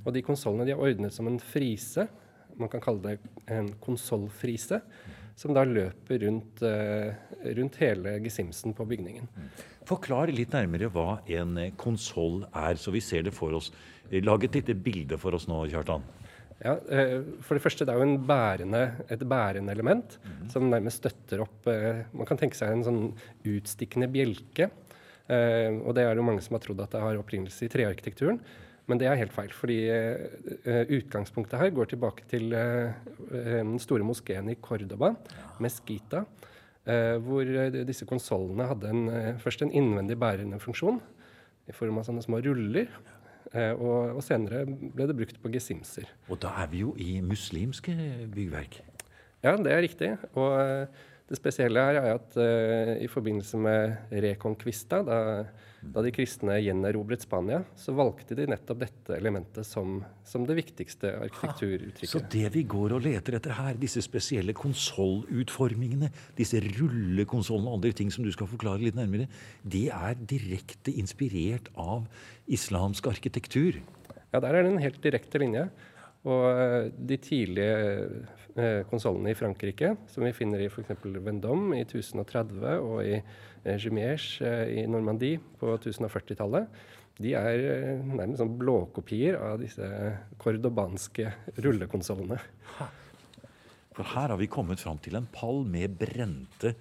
Og 0.05 0.13
de 0.15 0.23
konsollene 0.25 0.67
de 0.67 0.73
er 0.75 0.81
ordnet 0.81 1.13
som 1.15 1.29
en 1.29 1.39
frise. 1.41 2.07
Man 2.59 2.69
kan 2.71 2.83
kalle 2.83 3.01
det 3.03 3.33
en 3.51 3.71
konsollfrise. 3.83 4.81
Som 5.39 5.55
da 5.55 5.63
løper 5.65 6.21
rundt, 6.25 6.61
uh, 6.61 7.13
rundt 7.57 7.77
hele 7.81 8.17
gesimsen 8.21 8.75
på 8.77 8.85
bygningen. 8.85 9.29
Forklar 9.89 10.29
litt 10.29 10.53
nærmere 10.53 10.91
hva 10.93 11.21
en 11.33 11.55
konsoll 11.79 12.43
er, 12.51 12.77
så 12.77 12.93
vi 12.93 13.01
ser 13.01 13.25
det 13.25 13.33
for 13.33 13.55
oss. 13.57 13.71
Lag 14.11 14.43
et 14.43 14.59
lite 14.59 14.75
bilde 14.75 15.17
for 15.17 15.33
oss 15.37 15.47
nå, 15.49 15.63
Kjartan. 15.71 16.03
Ja, 16.61 16.75
uh, 16.75 17.23
For 17.41 17.57
det 17.57 17.63
første, 17.63 17.87
det 17.87 17.95
er 17.95 18.03
jo 18.03 18.19
bærende, 18.27 18.83
et 19.09 19.23
bærende 19.25 19.73
element 19.73 20.19
mm. 20.21 20.43
som 20.53 20.67
nærmest 20.69 21.01
støtter 21.01 21.41
opp 21.47 21.65
Man 21.65 22.27
kan 22.29 22.37
tenke 22.37 22.59
seg 22.59 22.75
en 22.75 22.85
sånn 22.85 23.03
utstikkende 23.47 24.11
bjelke. 24.11 24.69
og 25.31 25.93
det 25.95 26.03
er 26.03 26.19
jo 26.19 26.25
mange 26.27 26.41
som 26.43 26.57
har 26.57 26.61
trodd 26.61 26.81
at 26.83 26.91
det 26.91 27.01
har 27.01 27.17
opprinnelse 27.17 27.65
i 27.65 27.71
trearkitekturen. 27.71 28.41
Men 28.89 28.99
det 28.99 29.07
er 29.07 29.19
helt 29.19 29.33
feil. 29.33 29.51
fordi 29.53 29.79
uh, 29.91 30.83
utgangspunktet 30.97 31.59
her 31.59 31.73
går 31.75 31.91
tilbake 31.91 32.25
til 32.29 32.53
uh, 32.53 32.91
den 33.31 33.77
store 33.79 34.05
moskeen 34.07 34.49
i 34.49 34.57
Cordoba, 34.61 35.13
Mesquita, 35.59 36.25
hvor 37.21 37.45
disse 37.85 38.07
konsollene 38.09 38.65
hadde 38.65 38.89
en, 38.89 39.01
først 39.37 39.61
en 39.61 39.69
innvendig 39.69 40.15
bærende 40.17 40.57
funksjon 40.57 40.95
i 41.69 41.75
form 41.77 41.99
av 42.01 42.07
sånne 42.07 42.23
små 42.25 42.39
ruller. 42.41 42.89
Og, 43.53 44.15
og, 44.15 44.23
senere 44.25 44.63
ble 44.65 45.05
det 45.05 45.15
brukt 45.19 45.37
på 45.43 45.51
gesimser. 45.53 46.09
Og 46.25 46.39
da 46.41 46.55
er 46.63 46.71
vi 46.71 46.81
jo 46.81 46.95
i 46.97 47.19
muslimske 47.21 47.93
byggverk? 48.33 48.79
Ja, 49.45 49.53
det 49.61 49.75
er 49.75 49.85
riktig. 49.85 50.09
Og 50.33 50.57
det 51.31 51.39
spesielle 51.39 51.83
her 51.87 51.97
er 52.01 52.13
at 52.19 52.37
i 53.01 53.07
forbindelse 53.09 53.59
med 53.59 54.13
Reconquista, 54.23 55.01
da 55.07 55.19
da 55.81 56.01
de 56.05 56.11
kristne 56.13 56.57
gjenerobret 56.61 57.23
Spania, 57.25 57.61
så 57.79 57.93
valgte 57.97 58.35
de 58.37 58.45
nettopp 58.49 58.83
dette 58.83 59.15
elementet 59.17 59.65
som, 59.65 59.99
som 60.27 60.45
det 60.45 60.55
viktigste 60.59 61.09
arkitekturuttrykket. 61.25 62.11
Så 62.11 62.21
det 62.31 62.51
vi 62.53 62.63
går 62.69 62.95
og 62.97 63.05
leter 63.05 63.37
etter 63.37 63.55
her, 63.57 63.79
disse 63.81 64.03
spesielle 64.05 64.53
konsollutformingene, 64.57 66.11
disse 66.37 66.61
rullekonsollene 66.77 67.71
og 67.71 67.79
andre 67.79 67.93
ting 67.97 68.13
som 68.13 68.25
du 68.25 68.31
skal 68.33 68.49
forklare 68.51 68.83
litt 68.83 68.99
nærmere, 68.99 69.25
de 69.65 69.87
er 69.95 70.21
direkte 70.29 70.93
inspirert 71.01 71.71
av 71.73 72.05
islamsk 72.51 73.09
arkitektur? 73.09 73.81
Ja, 74.31 74.39
der 74.39 74.53
er 74.53 74.61
det 74.63 74.75
en 74.75 74.83
helt 74.85 75.01
direkte 75.03 75.41
linje. 75.41 75.65
Og 76.29 76.43
eh, 76.51 76.91
de 76.93 77.17
tidlige 77.17 77.77
eh, 78.53 78.81
konsollene 78.89 79.33
i 79.33 79.37
Frankrike, 79.37 79.95
som 80.11 80.25
vi 80.25 80.33
finner 80.37 80.61
i 80.61 80.69
f.eks. 80.69 80.93
Vendôme 81.01 81.79
i 81.79 81.85
1030 81.87 82.61
og 82.77 83.01
i 83.01 83.15
eh, 83.17 83.87
eh, 83.87 84.65
i 84.77 84.85
Normandie 84.85 85.41
på 85.59 85.73
1040-tallet, 85.79 86.69
de 87.21 87.33
er 87.37 87.61
nærmest 88.05 88.39
sånn 88.39 88.55
blåkopier 88.57 89.35
av 89.37 89.59
disse 89.61 89.85
kordobanske 90.41 91.27
rullekonsollene. 91.61 92.37
For 93.91 94.07
her 94.07 94.31
har 94.31 94.39
vi 94.39 94.47
kommet 94.49 94.81
fram 94.81 94.97
til 95.03 95.17
en 95.19 95.27
pall 95.29 95.65
med 95.67 95.97
brente 95.99 96.71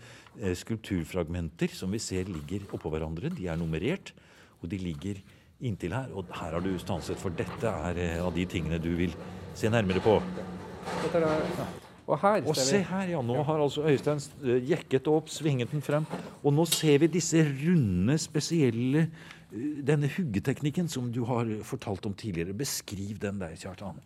skulpturfragmenter 0.56 1.74
som 1.74 1.90
vi 1.92 2.00
ser 2.00 2.30
ligger 2.30 2.68
oppå 2.70 2.92
hverandre. 2.94 3.32
De 3.34 3.50
er 3.50 3.58
nummerert, 3.58 4.14
og 4.62 4.70
de 4.70 4.78
ligger 4.80 5.18
inntil 5.60 5.94
her. 5.96 6.10
Og 6.14 6.30
her 6.40 6.56
har 6.56 6.64
du 6.64 6.72
stanset, 6.80 7.20
for 7.20 7.34
dette 7.36 7.74
er 7.90 8.00
eh, 8.00 8.16
av 8.24 8.32
de 8.34 8.46
tingene 8.48 8.80
du 8.82 8.90
vil 8.98 9.14
se 9.56 9.70
nærmere 9.72 10.02
på. 10.04 10.18
Dette 11.04 11.20
er 11.20 11.46
ja. 11.58 11.68
Og 12.10 12.18
her 12.18 12.46
og 12.48 12.56
se 12.58 12.80
her, 12.82 13.10
ja. 13.12 13.20
Nå 13.22 13.42
har 13.46 13.62
altså 13.62 13.84
Øystein 13.86 14.20
eh, 14.42 14.62
jekket 14.72 15.08
opp, 15.10 15.30
svinget 15.30 15.70
den 15.70 15.84
frem. 15.84 16.06
Og 16.42 16.54
nå 16.54 16.66
ser 16.68 16.98
vi 17.04 17.10
disse 17.12 17.44
runde, 17.44 18.18
spesielle 18.18 19.06
eh, 19.06 19.28
Denne 19.86 20.06
huggeteknikken 20.10 20.86
som 20.90 21.08
du 21.10 21.24
har 21.26 21.48
fortalt 21.66 22.06
om 22.06 22.14
tidligere. 22.14 22.56
Beskriv 22.56 23.18
den 23.22 23.40
der, 23.42 23.56
Kjartan. 23.58 23.98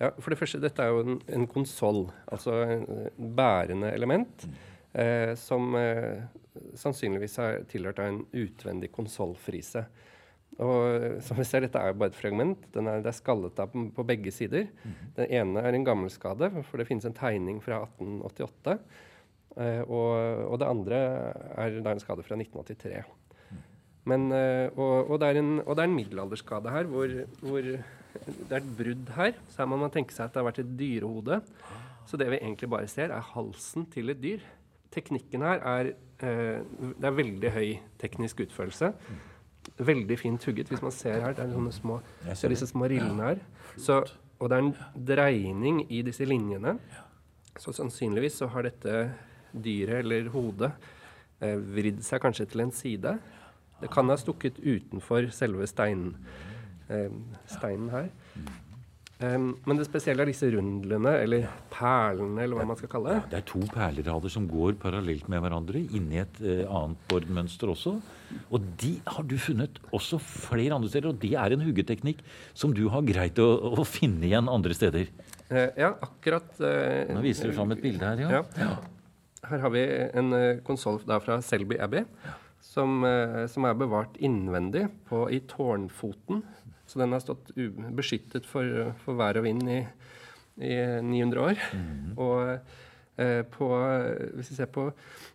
Ja, 0.00 0.10
for 0.18 0.30
det 0.30 0.38
første, 0.38 0.60
Dette 0.62 0.82
er 0.82 0.90
jo 0.90 1.02
en, 1.04 1.20
en 1.30 1.46
konsoll, 1.50 2.08
altså 2.26 2.56
en 2.66 3.34
bærende 3.36 3.92
element, 3.94 4.46
mm. 4.46 4.56
eh, 5.02 5.34
som 5.38 5.74
eh, 5.78 6.24
sannsynligvis 6.78 7.38
har 7.38 7.60
tilhørt 7.70 8.02
av 8.02 8.10
en 8.10 8.24
utvendig 8.34 8.90
konsollfrise. 8.94 9.84
Og 10.62 11.18
som 11.26 11.38
vi 11.40 11.46
ser, 11.48 11.64
Dette 11.64 11.80
er 11.80 11.90
jo 11.90 11.98
bare 11.98 12.12
et 12.12 12.18
fragment. 12.18 12.68
Er, 12.76 13.00
det 13.02 13.10
er 13.10 13.16
skallet 13.16 13.58
av 13.58 13.72
på, 13.72 13.88
på 13.96 14.06
begge 14.06 14.30
sider. 14.34 14.68
Mm. 14.84 14.94
Den 15.16 15.34
ene 15.40 15.64
er 15.66 15.74
en 15.74 15.86
gammelskade, 15.86 16.50
for 16.68 16.78
det 16.78 16.86
finnes 16.90 17.06
en 17.08 17.16
tegning 17.16 17.58
fra 17.64 17.82
1888. 17.88 18.78
Eh, 19.54 19.82
og, 19.86 20.12
og, 20.48 20.56
det 20.58 20.70
andre 20.70 21.00
er 21.62 21.80
da 21.82 21.94
en 21.94 22.02
skade 22.02 22.24
fra 22.26 22.38
1983. 22.38 23.02
Mm. 23.50 23.60
Men, 24.12 24.30
eh, 24.34 24.66
og, 24.74 25.10
og, 25.10 25.18
det 25.22 25.30
er 25.30 25.42
en, 25.42 25.52
og 25.64 25.74
det 25.74 25.84
er 25.84 25.90
en 25.90 25.98
middelalderskade 25.98 26.74
her 26.74 26.90
hvor, 26.90 27.18
hvor 27.42 27.62
det 27.64 28.50
er 28.50 28.60
et 28.60 28.74
brudd 28.78 29.14
her. 29.18 29.38
Så 29.50 29.62
her 29.62 29.70
må 29.70 29.78
man 29.80 29.94
tenke 29.94 30.14
seg 30.14 30.28
at 30.28 30.34
det 30.34 30.42
har 30.42 30.50
vært 30.52 30.62
et 30.62 30.74
dyrehode. 30.78 31.40
Så 32.06 32.20
det 32.20 32.30
vi 32.30 32.38
egentlig 32.38 32.70
bare 32.70 32.90
ser, 32.90 33.10
er 33.14 33.32
halsen 33.34 33.88
til 33.90 34.12
et 34.12 34.22
dyr. 34.22 34.42
Teknikken 34.94 35.42
her 35.42 35.62
er 35.66 35.94
eh, 36.22 36.60
Det 36.62 37.08
er 37.08 37.16
veldig 37.22 37.54
høy 37.54 37.70
teknisk 37.98 38.44
utførelse. 38.46 38.92
Veldig 39.78 40.18
fint 40.20 40.44
hugget. 40.46 40.70
Hvis 40.70 40.82
man 40.84 40.94
ser 40.94 41.20
her, 41.22 41.34
det 41.36 41.44
er 41.44 41.54
sånne 41.54 41.72
små, 41.74 42.00
disse 42.24 42.68
små 42.70 42.88
rillene 42.90 43.30
her. 43.30 43.42
Så, 43.80 44.02
og 44.38 44.50
det 44.50 44.58
er 44.58 44.66
en 44.66 44.74
dreining 45.12 45.84
i 45.88 46.02
disse 46.06 46.26
linjene. 46.28 46.76
Så 47.58 47.74
sannsynligvis 47.74 48.40
så 48.42 48.50
har 48.50 48.66
dette 48.66 49.06
dyret 49.54 50.02
eller 50.02 50.28
hodet 50.34 50.72
eh, 51.40 51.58
vridd 51.58 52.02
seg 52.06 52.22
kanskje 52.24 52.48
til 52.50 52.64
en 52.64 52.74
side. 52.74 53.14
Det 53.80 53.90
kan 53.92 54.10
ha 54.10 54.18
stukket 54.18 54.58
utenfor 54.62 55.30
selve 55.34 55.68
steinen, 55.70 56.14
eh, 56.88 57.14
steinen 57.50 57.90
her. 57.94 58.10
Um, 59.22 59.52
men 59.62 59.78
det 59.78 59.86
spesielle 59.86 60.24
er 60.24 60.28
disse 60.32 60.48
rundlene, 60.50 61.12
eller 61.22 61.46
perlene, 61.72 62.42
eller 62.42 62.58
hva 62.58 62.66
man 62.66 62.78
skal 62.80 62.90
kalle 62.90 63.12
det. 63.12 63.20
Det 63.30 63.38
er 63.38 63.46
to 63.46 63.60
perlerader 63.70 64.32
som 64.32 64.48
går 64.50 64.74
parallelt 64.82 65.28
med 65.30 65.44
hverandre 65.44 65.80
inni 65.84 66.18
et 66.20 66.40
eh, 66.42 66.64
annet 66.66 66.98
bordmønster 67.08 67.70
også. 67.70 67.94
Og 68.50 68.64
de 68.80 68.94
har 69.06 69.26
du 69.28 69.36
funnet 69.40 69.78
også 69.94 70.20
flere 70.22 70.76
andre 70.76 70.90
steder, 70.92 71.12
og 71.12 71.20
det 71.22 71.34
er 71.40 71.54
en 71.54 71.64
huggeteknikk 71.66 72.22
som 72.56 72.74
du 72.76 72.86
har 72.92 73.04
greit 73.06 73.38
å, 73.42 73.48
å 73.74 73.86
finne 73.88 74.26
igjen 74.28 74.50
andre 74.50 74.76
steder. 74.76 75.10
Uh, 75.50 75.68
ja, 75.76 75.92
akkurat 76.02 76.48
uh, 76.64 77.14
Nå 77.14 77.22
viser 77.24 77.50
du 77.50 77.56
fram 77.56 77.74
et 77.76 77.82
bilde 77.84 78.08
her, 78.08 78.24
ja. 78.24 78.42
ja. 78.58 78.72
Her 79.44 79.60
har 79.60 79.74
vi 79.74 79.84
en 80.16 80.32
konsoll 80.64 81.02
fra 81.04 81.36
Selby 81.44 81.76
Abbey. 81.82 82.06
Som, 82.64 83.04
som, 83.52 83.66
er 83.68 83.74
bevart 83.78 84.16
innvendig 84.24 84.86
på, 85.06 85.26
i 85.30 85.36
tårnfoten 85.46 86.40
så 86.86 87.00
den 87.00 87.14
har 87.14 87.22
stått 87.22 87.52
beskyttet 87.96 88.46
for, 88.48 88.92
for, 89.04 89.16
vær 89.18 89.40
og 89.40 89.46
vind 89.46 89.68
i, 89.72 89.80
i 90.60 90.74
900 91.04 91.40
år. 91.44 91.62
Mm. 91.72 92.10
Og 92.20 92.42
eh, 93.20 93.40
på, 93.54 93.70
hvis 94.36 94.52
vi 94.52 94.58
ser 94.58 94.70
på 94.72 94.90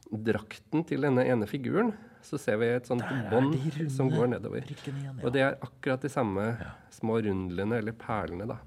drakten 0.09 0.85
til 0.89 1.07
denne 1.07 1.25
ene 1.25 1.49
figuren, 1.49 1.93
så 2.25 2.39
ser 2.41 2.59
vi 2.61 2.71
et 2.73 2.89
sånt 2.89 3.05
bånd 3.31 3.55
som 3.93 4.11
går 4.11 4.33
nedover. 4.35 4.65
Igjen, 4.69 4.99
ja. 5.05 5.13
Og 5.23 5.33
det 5.35 5.45
er 5.45 5.57
akkurat 5.65 6.03
de 6.03 6.11
samme 6.11 6.51
små 6.93 7.21
rundlene, 7.25 7.79
eller 7.79 7.95
perlene, 7.97 8.49
da. 8.49 8.59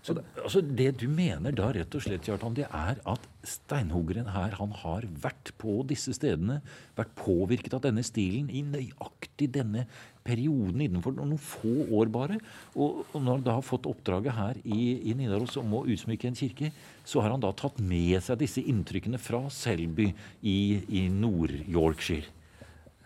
Så 0.00 0.14
det, 0.16 0.22
altså 0.40 0.62
det 0.64 0.94
du 1.02 1.06
mener 1.12 1.52
da, 1.52 1.66
rett 1.76 1.94
og 1.96 2.00
slett, 2.00 2.24
Kjartan, 2.24 2.54
det 2.56 2.64
er 2.66 3.00
at 3.08 3.26
steinhoggeren 3.44 4.30
her 4.32 4.54
han 4.56 4.72
har 4.80 5.04
vært 5.20 5.52
på 5.60 5.80
disse 5.88 6.14
stedene, 6.16 6.60
vært 6.96 7.12
påvirket 7.18 7.76
av 7.76 7.82
denne 7.84 8.04
stilen 8.06 8.48
i 8.48 8.62
nøyaktig 8.64 9.50
denne 9.52 9.84
perioden 10.24 10.80
innenfor 10.86 11.16
noen 11.18 11.36
få 11.40 11.84
år 11.98 12.08
bare. 12.12 12.38
Og, 12.72 13.02
og 13.12 13.18
når 13.20 13.38
han 13.38 13.46
da 13.50 13.58
har 13.58 13.66
fått 13.66 13.88
oppdraget 13.90 14.36
her 14.36 14.62
i, 14.64 14.80
i 15.10 15.16
Nidaros 15.18 15.58
om 15.60 15.76
å 15.76 15.84
utsmykke 15.92 16.30
en 16.30 16.38
kirke, 16.38 16.72
så 17.10 17.22
har 17.24 17.34
han 17.34 17.42
da 17.42 17.50
tatt 17.56 17.80
med 17.82 18.20
seg 18.22 18.38
disse 18.40 18.62
inntrykkene 18.70 19.18
fra 19.18 19.42
Selby 19.50 20.10
i, 20.46 20.58
i 21.00 21.06
Nord-Yorkshire. 21.10 22.30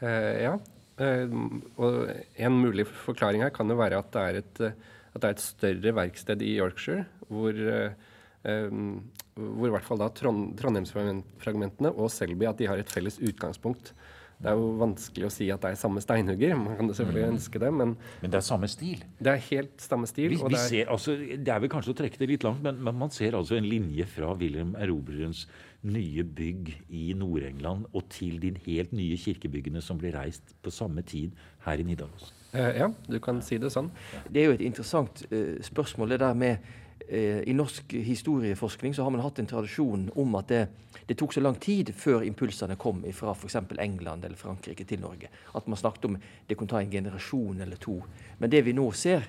Uh, 0.02 0.34
ja. 0.44 0.54
Uh, 1.00 1.38
og 1.80 2.10
en 2.36 2.58
mulig 2.60 2.84
forklaring 2.86 3.42
her 3.42 3.54
kan 3.54 3.70
jo 3.70 3.78
være 3.80 4.02
at 4.02 4.12
det 4.14 4.24
er 4.24 4.42
et 4.42 4.66
det 5.14 5.28
er 5.28 5.34
et 5.36 5.42
større 5.42 5.92
verksted 5.94 6.40
i 6.42 6.56
Yorkshire 6.58 7.04
hvor, 7.30 7.54
um, 7.54 8.96
hvor 9.38 9.68
i 9.68 9.74
hvert 9.76 9.86
fall 9.86 10.00
da 10.02 10.08
Trond, 10.10 10.56
Trondheimsfragmentene 10.58 11.92
og 11.94 12.10
Selby 12.10 12.48
at 12.50 12.58
de 12.58 12.66
har 12.66 12.82
et 12.82 12.90
felles 12.90 13.20
utgangspunkt. 13.22 13.92
Det 14.38 14.50
er 14.50 14.58
jo 14.58 14.70
vanskelig 14.80 15.28
å 15.28 15.32
si 15.32 15.48
at 15.54 15.62
det 15.62 15.72
er 15.72 15.80
samme 15.80 16.02
steinhugger. 16.04 16.54
Man 16.58 16.78
kan 16.78 16.90
selvfølgelig 16.90 17.24
mm. 17.24 17.34
ønske 17.36 17.62
det, 17.62 17.70
men 17.72 17.96
Men 18.20 18.32
det 18.32 18.40
er 18.40 18.46
samme 18.46 18.68
stil? 18.68 19.04
Det 19.18 19.32
er 19.32 19.44
helt 19.50 19.84
samme 19.84 20.08
stil. 20.10 20.30
Vi, 20.34 20.40
vi 20.40 20.54
det, 20.54 20.60
er, 20.60 20.68
ser, 20.68 20.90
altså, 20.92 21.16
det 21.16 21.54
er 21.54 21.62
vel 21.62 21.72
kanskje 21.72 21.94
å 21.94 21.98
trekke 22.02 22.20
det 22.20 22.30
litt 22.34 22.46
langt, 22.46 22.62
men, 22.64 22.82
men 22.84 22.98
man 23.04 23.14
ser 23.14 23.38
altså 23.38 23.56
en 23.56 23.68
linje 23.68 24.06
fra 24.10 24.34
Wilhelm 24.40 24.74
Erobrerens 24.80 25.46
nye 25.84 26.24
bygg 26.24 26.70
i 26.96 27.10
Nord-England 27.16 27.90
og 27.92 28.06
til 28.12 28.38
de 28.40 28.54
helt 28.64 28.94
nye 28.96 29.18
kirkebyggene 29.20 29.82
som 29.84 29.98
ble 30.00 30.14
reist 30.14 30.54
på 30.64 30.72
samme 30.72 31.04
tid 31.04 31.34
her 31.66 31.80
i 31.80 31.84
Nidaros. 31.86 32.32
Eh, 32.54 32.78
ja, 32.78 32.88
du 33.10 33.18
kan 33.20 33.42
si 33.44 33.58
det 33.60 33.72
sånn. 33.74 33.90
Det 34.30 34.42
er 34.42 34.48
jo 34.48 34.56
et 34.56 34.64
interessant 34.64 35.24
uh, 35.32 35.60
spørsmål, 35.64 36.14
det 36.14 36.20
der 36.22 36.38
med 36.38 36.56
uh, 36.62 36.83
I 37.08 37.52
norsk 37.52 37.92
historieforskning 38.00 38.94
så 38.96 39.04
har 39.04 39.12
man 39.12 39.20
hatt 39.20 39.38
en 39.38 39.48
tradisjon 39.50 40.06
om 40.20 40.36
at 40.38 40.48
det, 40.48 40.60
det 41.04 41.16
tok 41.20 41.34
så 41.36 41.42
lang 41.42 41.58
tid 41.60 41.92
før 41.96 42.24
impulsene 42.24 42.78
kom 42.80 43.02
fra 43.12 43.34
f.eks. 43.36 43.58
England 43.78 44.24
eller 44.24 44.40
Frankrike 44.40 44.86
til 44.88 45.02
Norge. 45.02 45.28
At 45.54 45.68
man 45.68 45.80
snakket 45.80 46.08
om 46.08 46.16
det 46.48 46.56
kunne 46.56 46.72
ta 46.72 46.80
en 46.80 46.94
generasjon 46.94 47.60
eller 47.60 47.80
to. 47.82 47.98
Men 48.40 48.52
det 48.52 48.64
vi 48.64 48.76
nå 48.76 48.86
ser, 48.96 49.28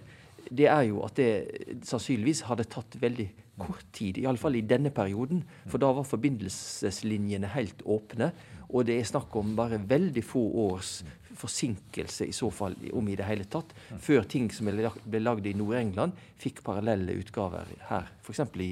det 0.50 0.70
er 0.72 0.88
jo 0.88 1.02
at 1.06 1.18
det 1.20 1.84
sannsynligvis 1.88 2.46
hadde 2.50 2.68
tatt 2.70 2.98
veldig 3.02 3.28
kort 3.60 3.86
tid. 3.96 4.20
Iallfall 4.22 4.60
i 4.60 4.66
denne 4.68 4.92
perioden. 4.94 5.44
For 5.68 5.82
da 5.82 5.92
var 5.96 6.08
forbindelseslinjene 6.08 7.54
helt 7.56 7.84
åpne. 7.86 8.32
Og 8.70 8.88
det 8.88 9.00
er 9.00 9.08
snakk 9.08 9.36
om 9.40 9.56
bare 9.58 9.80
veldig 9.82 10.24
få 10.26 10.44
års 10.66 11.00
forsinkelse, 11.40 12.28
i 12.30 12.36
så 12.36 12.50
fall, 12.54 12.76
om 12.96 13.08
i 13.10 13.18
det 13.20 13.28
hele 13.28 13.48
tatt, 13.52 13.74
før 14.02 14.28
ting 14.30 14.50
som 14.54 14.70
ble 14.70 15.22
lagd 15.24 15.48
i 15.48 15.56
Nord-England, 15.58 16.16
fikk 16.42 16.64
parallelle 16.66 17.18
utgaver 17.22 17.72
her, 17.90 18.12
f.eks. 18.24 18.46
I, 18.56 18.72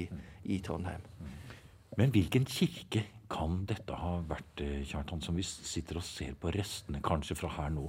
i 0.52 0.60
Trondheim. 0.64 1.04
Men 1.98 2.10
hvilken 2.14 2.46
kirke 2.48 3.04
kan 3.34 3.62
dette 3.66 3.96
ha 3.98 4.14
vært, 4.28 4.60
eh, 4.62 4.82
Kjartan, 4.86 5.22
som 5.22 5.36
vi 5.36 5.42
sitter 5.42 5.98
og 5.98 6.04
ser 6.06 6.34
på 6.38 6.52
restene 6.54 7.00
kanskje 7.04 7.36
fra 7.38 7.50
her 7.56 7.70
nå? 7.74 7.86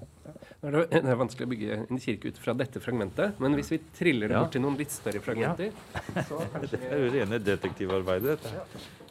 Det, 0.61 1.01
er 1.01 1.19
vanskelig 1.19 1.45
å 1.45 1.51
bygge 1.51 1.79
en 1.83 2.01
kirke 2.01 2.31
ut 2.31 2.39
fra 2.41 2.55
dette 2.57 2.81
fragmentet, 2.81 3.39
men 3.43 3.57
hvis 3.59 3.73
vi 3.75 3.81
triller 3.97 4.31
det 4.31 4.37
ja. 4.37 4.43
bort 4.45 4.55
til 4.55 4.63
noen 4.63 4.77
litt 4.79 4.93
større 4.93 5.21
fragmenter 5.21 5.69
ja. 5.69 6.23
så 6.29 6.39
kanskje 6.53 6.79
Det 6.85 6.89
er 6.89 7.03
jo 7.03 7.11
rene 7.13 7.41
detektivarbeidet, 7.43 8.37
dette. 8.37 8.53
Ja, 8.55 9.04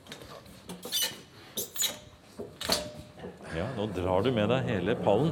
nå 3.76 3.86
drar 3.94 4.24
du 4.24 4.32
med 4.34 4.48
deg 4.50 4.66
hele 4.66 4.94
pallen. 4.98 5.30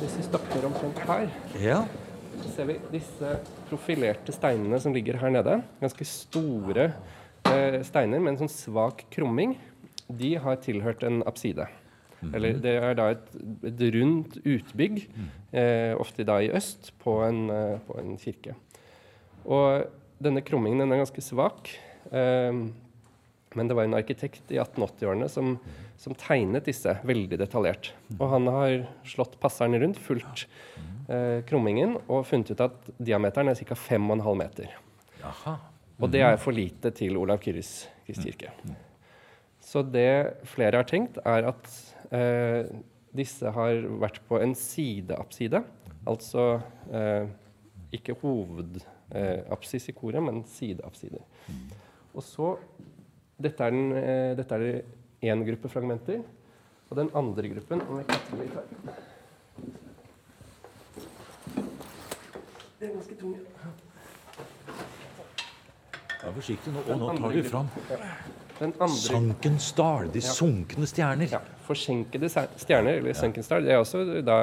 Hvis 0.00 0.16
vi 0.18 0.26
stopper 0.26 0.66
omtrent 0.66 0.98
her, 1.06 1.30
ja. 1.62 1.78
så 2.42 2.52
ser 2.56 2.70
vi 2.72 2.78
disse 2.90 3.36
profilerte 3.70 4.34
steinene 4.34 4.80
som 4.82 4.94
ligger 4.96 5.20
her 5.22 5.34
nede. 5.34 5.60
Ganske 5.82 6.08
store 6.10 6.90
eh, 7.46 7.80
steiner 7.86 8.22
med 8.22 8.34
en 8.34 8.44
sånn 8.44 8.54
svak 8.54 9.06
krumming. 9.14 9.56
De 10.06 10.36
har 10.42 10.58
tilhørt 10.62 11.06
en 11.06 11.22
abside. 11.26 11.68
Mm 12.16 12.30
-hmm. 12.30 12.36
Eller 12.36 12.52
det 12.52 12.76
er 12.82 12.94
da 12.94 13.10
et, 13.10 13.26
et 13.62 13.80
rundt 13.94 14.38
utbygg, 14.44 15.08
mm. 15.14 15.28
eh, 15.52 16.00
ofte 16.00 16.24
da 16.24 16.40
i 16.40 16.50
øst, 16.50 16.92
på 16.98 17.22
en, 17.22 17.50
eh, 17.50 17.78
på 17.86 17.98
en 18.00 18.16
kirke. 18.18 18.54
Og 19.46 19.86
denne 20.22 20.42
krummingen 20.44 20.82
den 20.82 20.94
er 20.94 21.04
ganske 21.04 21.24
svak. 21.24 21.70
Um, 22.10 22.68
men 23.56 23.68
det 23.68 23.76
var 23.78 23.86
en 23.86 23.96
arkitekt 23.96 24.50
i 24.52 24.58
1880-årene 24.60 25.28
som, 25.32 25.54
som, 25.96 26.14
tegnet 26.18 26.66
disse 26.68 26.92
veldig 27.08 27.38
detaljert. 27.40 27.94
Og 28.18 28.26
han 28.34 28.50
har 28.52 28.74
slått 29.08 29.38
passeren 29.40 29.78
rundt, 29.80 30.00
fulgt 30.02 30.44
eh, 31.08 31.40
krummingen 31.48 31.94
og 32.04 32.26
funnet 32.28 32.52
ut 32.52 32.64
at 32.66 32.90
diameteren 32.98 33.48
er 33.48 33.56
ca. 33.56 33.78
5,5 33.86 34.28
meter. 34.42 34.74
Jaha. 35.22 35.54
Og 35.96 36.12
det 36.12 36.20
er 36.26 36.36
for 36.40 36.52
lite 36.52 36.92
til 36.92 37.16
Olav 37.16 37.40
Kyrres 37.40 37.86
kristkirke. 38.04 38.52
Så 39.64 39.80
det 39.82 40.44
flere 40.52 40.82
har 40.82 40.88
tenkt, 40.88 41.16
er 41.24 41.48
at 41.48 41.70
eh, 42.12 42.68
disse 43.16 43.50
har 43.56 43.80
vært 44.04 44.20
på 44.28 44.36
en 44.42 44.52
sideapside. 44.58 45.62
Altså 46.06 46.58
eh, 46.92 47.24
ikke 47.96 48.18
hoved 48.20 48.82
eh, 49.10 49.42
apsis 49.52 49.88
i 49.90 49.94
koret, 49.96 50.22
men 50.22 50.44
sideapsider. 50.50 51.22
Mm. 51.48 51.66
Og 52.14 52.22
så 52.24 52.56
Dette 53.36 53.60
er, 53.60 53.70
den, 53.70 53.92
eh, 53.92 54.30
dette 54.32 54.56
er 54.56 54.82
én 55.28 55.42
gruppe 55.44 55.68
fragmenter. 55.68 56.22
Og 56.88 56.96
den 56.96 57.10
andre 57.14 57.50
gruppen 57.50 57.82
om 57.84 57.98
jeg 57.98 58.06
kaster 58.08 58.38
litt 58.40 58.54
her. 58.56 58.64
Det 62.78 62.88
er 62.88 62.94
ganske 62.94 63.18
tunge. 63.20 63.38
Vær 66.22 66.32
forsiktig 66.38 66.72
nå. 66.72 66.82
Og 66.86 66.98
nå 67.02 67.12
tar 67.20 67.36
du 67.36 67.42
fram 67.50 67.70
Sankensdal. 68.96 70.10
De 70.14 70.22
sunkne 70.24 70.88
stjerner. 70.88 71.28
Ja. 71.30 71.42
Forsenkede 71.66 72.30
stjerner, 72.30 73.02
eller 73.02 73.12
ja. 73.12 73.42
Star, 73.44 73.60
det 73.60 73.74
er 73.74 73.82
også 73.82 74.22
da 74.24 74.38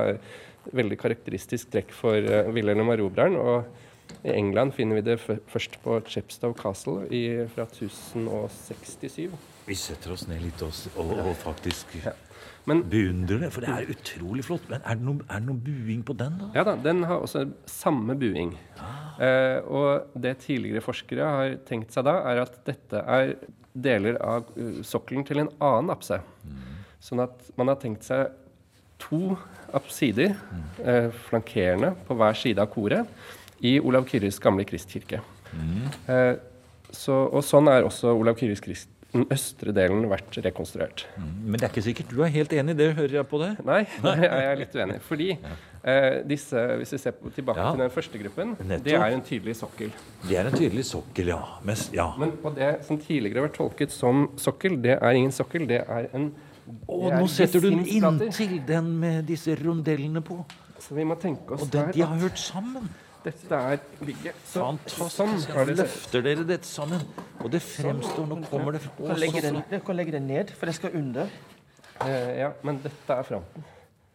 veldig 0.74 0.98
karakteristisk 1.02 1.72
trekk 1.74 1.92
for 1.96 2.18
uh, 2.22 2.52
Wilhelm 2.54 2.92
Erobreren. 2.94 3.40
Og 3.40 3.66
i 4.24 4.32
England 4.32 4.74
finner 4.76 5.00
vi 5.00 5.06
det 5.10 5.18
først 5.22 5.80
på 5.84 5.98
Chepstow 6.08 6.54
Castle 6.56 7.08
i, 7.12 7.24
fra 7.52 7.66
1067. 7.68 9.34
Vi 9.68 9.76
setter 9.80 10.14
oss 10.16 10.28
ned 10.28 10.44
litt 10.44 10.62
og, 10.64 10.76
og, 11.00 11.12
og 11.24 11.34
faktisk 11.40 11.98
ja. 12.04 12.14
Men 12.68 12.86
Beundrer 12.88 13.42
det, 13.44 13.50
for 13.52 13.64
det 13.64 13.72
er 13.74 13.90
utrolig 13.92 14.46
flott. 14.48 14.70
Men 14.72 14.84
er 14.88 15.00
det 15.00 15.04
noen, 15.04 15.24
er 15.28 15.42
det 15.42 15.50
noen 15.50 15.64
buing 15.66 16.04
på 16.08 16.16
den, 16.20 16.38
da? 16.40 16.48
ja 16.56 16.64
da, 16.68 16.78
den 16.80 17.04
har 17.10 17.24
også 17.24 17.44
samme 17.68 18.16
buing. 18.20 18.54
Eh, 19.20 19.60
og 19.68 20.16
det 20.24 20.38
tidligere 20.46 20.84
forskere 20.84 21.34
har 21.36 21.58
tenkt 21.68 21.96
seg 21.96 22.08
da, 22.08 22.16
er 22.32 22.44
at 22.46 22.56
dette 22.68 23.04
er 23.04 23.36
deler 23.74 24.20
av 24.24 24.48
uh, 24.56 24.80
sokkelen 24.86 25.26
til 25.28 25.44
en 25.44 25.52
annen 25.58 25.92
apse. 25.92 26.20
Sånn 27.04 27.24
at 27.26 27.52
man 27.60 27.72
har 27.72 27.80
tenkt 27.82 28.08
seg 28.08 28.32
to 29.04 29.36
apsider, 29.76 30.36
eh, 30.80 31.10
flankerende 31.28 31.92
på 32.08 32.16
hver 32.16 32.38
side 32.38 32.62
av 32.64 32.70
koret, 32.72 33.10
i 33.64 33.78
Olav 33.80 34.06
Kyrres 34.10 34.40
gamle 34.44 34.66
kristkirke. 34.68 35.22
Eh, 36.10 36.34
så, 36.94 37.16
og 37.34 37.44
sånn 37.46 37.70
er 37.72 37.86
også 37.88 38.12
Olav 38.18 38.36
Kyrres 38.40 38.62
krist, 38.64 38.90
den 39.14 39.28
østre 39.34 39.70
delen 39.78 40.08
vært 40.10 40.34
rekonstruert. 40.42 41.04
Men 41.22 41.60
det 41.62 41.68
er 41.68 41.72
ikke 41.72 41.84
sikkert 41.86 42.10
du 42.10 42.24
er 42.26 42.32
helt 42.34 42.54
enig, 42.58 42.74
det 42.80 42.88
hører 42.98 43.20
jeg 43.20 43.28
på 43.30 43.40
det. 43.44 43.52
Nei, 43.66 43.84
jeg 44.24 44.48
er 44.50 44.58
litt 44.58 44.74
uenig. 44.78 44.96
Fordi 45.06 45.28
eh, 45.36 46.16
disse, 46.30 46.64
hvis 46.80 46.96
vi 46.96 47.00
ser 47.04 47.14
på, 47.20 47.30
tilbake 47.36 47.62
Ja. 47.62 47.68
til 47.76 47.84
den 47.86 47.94
første 47.94 48.22
gruppen, 48.24 48.56
Nettopp. 48.58 48.88
det 48.88 48.96
er 48.98 49.06
en 49.14 49.22
tydelig 49.28 49.56
sokkel. 49.62 49.94
Det 50.26 50.40
er 50.42 50.50
en 50.50 50.58
tydelig 50.58 50.86
sokkel, 50.90 51.30
ja. 51.36 51.38
Men, 51.64 51.78
ja. 51.94 52.08
Men 52.18 52.34
og 52.42 52.58
det 52.58 52.72
som 52.90 52.98
tidligere 52.98 53.44
har 53.44 53.48
vært 53.52 53.60
tolket 53.62 53.94
som 53.94 54.26
sokkel, 54.42 54.80
det 54.82 54.98
er 54.98 55.20
ingen 55.22 55.32
sokkel, 55.38 55.70
det 55.70 55.84
er 55.86 56.10
en 56.18 56.32
Og 56.88 57.10
er 57.12 57.20
nå 57.20 57.28
setter 57.28 57.60
du 57.62 57.70
den 57.70 57.86
inntil 57.86 58.58
den 58.68 58.92
med 59.02 59.26
disse 59.30 59.54
rondellene 59.62 60.22
på. 60.26 60.42
Så 60.82 60.96
vi 60.98 61.04
må 61.06 61.16
tenke 61.22 61.54
oss 61.54 61.62
Og 61.68 61.72
den, 61.74 61.92
de 61.94 62.02
har 62.02 62.18
hørt 62.22 62.40
sammen. 62.40 62.90
Dette 63.24 63.60
er 63.74 63.80
bygget. 64.00 64.36
Så, 64.46 64.60
Fantastisk. 64.60 65.16
sånn 65.16 65.38
Så 65.44 65.66
det 65.70 65.78
løfter 65.80 66.26
dere 66.26 66.46
dette 66.48 66.68
sammen. 66.68 67.04
Og 67.40 67.52
det 67.54 67.62
fremstår 67.64 68.28
Nå 68.28 68.40
kommer 68.50 68.76
det 68.76 68.84
Du 68.84 69.06
kan 69.08 69.20
legge 69.20 69.42
den, 69.46 69.62
du 69.70 69.80
kan 69.80 70.00
legge 70.00 70.16
den 70.18 70.28
ned, 70.28 70.52
for 70.58 70.70
det 70.70 70.76
skal 70.76 70.98
under. 71.00 71.30
Eh, 72.04 72.40
ja, 72.40 72.52
men 72.64 72.82
dette 72.84 73.18
er 73.20 73.24
fronten. 73.24 73.64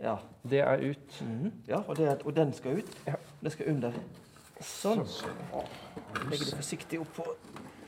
Ja, 0.00 0.16
Det 0.48 0.60
er 0.62 0.78
ut. 0.90 1.20
Mhm. 1.22 1.52
ja 1.68 1.82
og, 1.86 1.96
det, 1.96 2.22
og 2.24 2.34
den 2.36 2.52
skal 2.54 2.78
ut. 2.78 2.90
Ja. 3.06 3.14
Det 3.42 3.52
skal 3.52 3.72
under. 3.74 3.92
Sånn. 4.60 5.04
Legg 6.30 6.40
det 6.42 6.54
forsiktig 6.56 7.00
oppå. 7.00 7.26